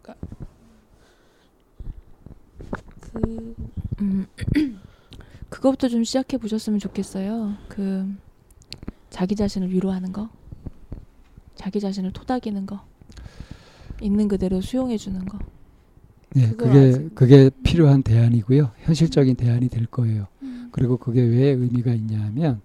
[0.02, 0.26] 그러니까
[3.00, 3.54] 그
[4.02, 4.26] 음,
[5.48, 7.54] 그것부터 좀 시작해 보셨으면 좋겠어요.
[7.68, 8.12] 그
[9.10, 10.28] 자기 자신을 위로하는 거,
[11.54, 12.80] 자기 자신을 토닥이는 거,
[14.02, 15.38] 있는 그대로 수용해 주는 거.
[16.34, 18.72] 네, 그게 아직- 그게 필요한 대안이고요.
[18.80, 20.26] 현실적인 대안이 될 거예요.
[20.76, 20.78] 음.
[20.78, 22.60] 그리고 그게 왜 의미가 있냐면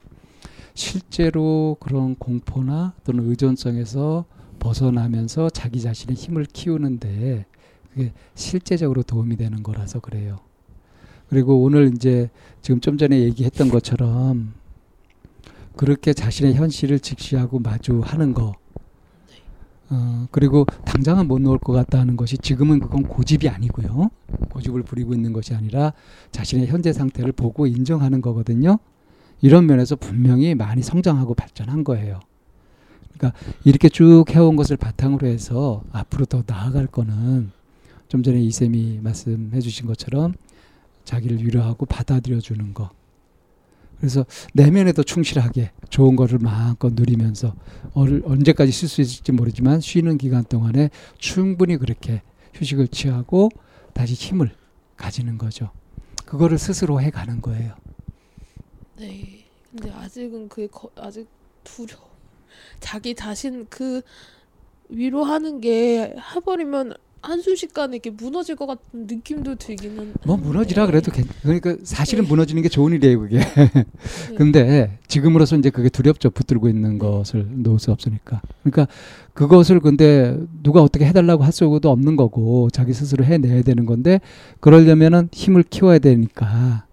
[0.74, 4.26] 실제로 그런 공포나 또는 의존성에서
[4.60, 7.46] 벗어나면서 자기 자신의 힘을 키우는데
[7.94, 10.40] 그게 실제적으로 도움이 되는 거라서 그래요.
[11.30, 12.30] 그리고 오늘 이제
[12.62, 14.54] 지금 좀 전에 얘기했던 것처럼
[15.76, 18.54] 그렇게 자신의 현실을 직시하고 마주하는 거.
[19.92, 24.10] 어, 그리고 당장은 못 놓을 것 같다 하는 것이 지금은 그건 고집이 아니고요.
[24.50, 25.92] 고집을 부리고 있는 것이 아니라
[26.32, 28.80] 자신의 현재 상태를 보고 인정하는 거거든요.
[29.42, 32.22] 이런 면에서 분명히 많이 성장하고 발전한 거예요.
[33.14, 37.52] 그러니까 이렇게 쭉 해온 것을 바탕으로 해서 앞으로 더 나아갈 거는
[38.08, 40.34] 좀 전에 이쌤이 말씀해 주신 것처럼
[41.04, 42.90] 자기를 위로하고 받아들여 주는 거.
[44.02, 44.26] 그래서
[44.56, 47.54] 내면에도 충실하게 좋은 거를 마음껏 누리면서
[47.94, 50.90] 얼- 언제까지 쉴수 있을지 모르지만 쉬는 기간 동안에
[51.20, 52.24] 충분히 그렇게
[52.56, 53.50] 휴식을 취하고
[53.94, 54.56] 다시 힘을
[54.98, 55.70] 가지는 거죠.
[56.26, 57.76] 그거를 스스로 해 가는 거예요.
[58.98, 59.46] 네.
[59.70, 61.28] 근데 아직은 거, 아직
[61.64, 62.10] 두려워.
[62.80, 64.02] 자기 자신 그
[64.90, 70.14] 위로하는 게 해버리면 한순식간에 이렇게 무너질 것 같은 느낌도 들기는.
[70.26, 70.88] 뭐 무너지라.
[70.88, 72.30] 그래도 괜- 그러니까 사실은 네.
[72.30, 73.38] 무너지는 게 좋은 일이에요, 그게.
[73.40, 73.46] 네.
[74.36, 76.32] 근데 지금으로서 이제 그게 두렵죠.
[76.32, 78.42] 붙들고 있는 것을 놓을 수 없으니까.
[78.64, 78.88] 그러니까
[79.34, 84.20] 그것을 근데 누가 어떻게 해달라고 할 수도 없는 거고 자기 스스로 해내야 되는 건데
[84.60, 86.86] 그러려면은 힘을 키워야 되니까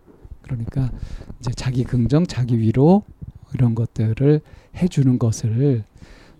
[0.42, 0.90] 그러니까
[1.40, 3.02] 이제 자기 긍정, 자기 위로
[3.54, 4.40] 이런 것들을
[4.76, 5.84] 해주는 것을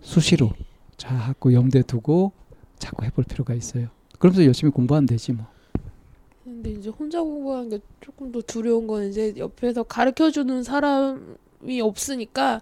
[0.01, 0.51] 수시로
[0.97, 2.31] 자꾸 염두에 두고
[2.79, 3.87] 자꾸 해볼 필요가 있어요.
[4.17, 5.45] 그러면서 열심히 공부하면 되지 뭐.
[6.43, 12.61] 근데 이제 혼자 공부하는 게 조금 더 두려운 건 이제 옆에서 가르쳐 주는 사람이 없으니까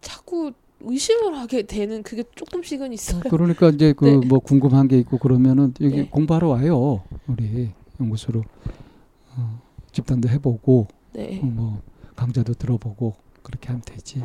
[0.00, 3.22] 자꾸 의심을 하게 되는 그게 조금씩은 있어요.
[3.30, 4.26] 그러니까 이제 그 네.
[4.26, 6.08] 뭐 궁금한 게 있고 그러면은 여기 네.
[6.08, 7.02] 공부하러 와요.
[7.26, 8.42] 우리 연구소로
[9.36, 9.62] 어,
[9.92, 11.40] 집단도 해보고 네.
[11.42, 11.82] 어, 뭐
[12.16, 14.22] 강좌도 들어보고 그렇게 하면 되지.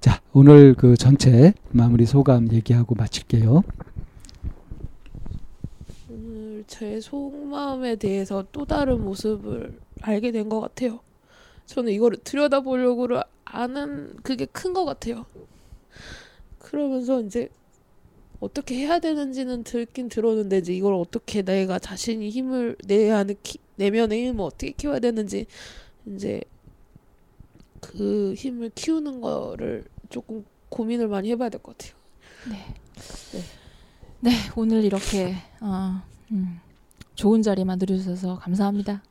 [0.00, 3.62] 자 오늘 그 전체 마무리 소감 얘기하고 마칠게요.
[6.10, 11.00] 오늘 제 속마음에 대해서 또 다른 모습을 알게 된 것 같아요.
[11.66, 13.08] 저는 이거를 들여다보려고
[13.44, 15.24] 아는 그게 큰 것 같아요.
[16.58, 17.48] 그러면서 이제
[18.40, 24.26] 어떻게 해야 되는지는 들긴 들었는데 이제 이걸 어떻게 내가 자신이 힘을 내야 하는 키, 내면의
[24.28, 25.46] 힘을 어떻게 키워야 되는지
[26.06, 26.40] 이제
[27.82, 31.94] 그 힘을 키우는 거를 조금 고민을 많이 해봐야 될 것 같아요.
[32.48, 32.56] 네.
[33.32, 33.42] 네.
[34.20, 36.60] 네, 오늘 이렇게 어, 음,
[37.16, 39.02] 좋은 자리 만들어 주셔서 감사합니다.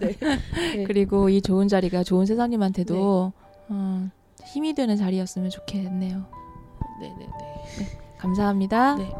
[0.00, 0.16] 네.
[0.74, 0.84] 네.
[0.84, 3.32] 그리고 이 좋은 자리가 좋은 세상님한테도
[3.68, 4.10] 어,
[4.44, 6.26] 힘이 되는 자리였으면 좋겠네요.
[7.00, 7.28] 네네네.
[8.18, 8.96] 감사합니다.
[8.96, 9.12] 네.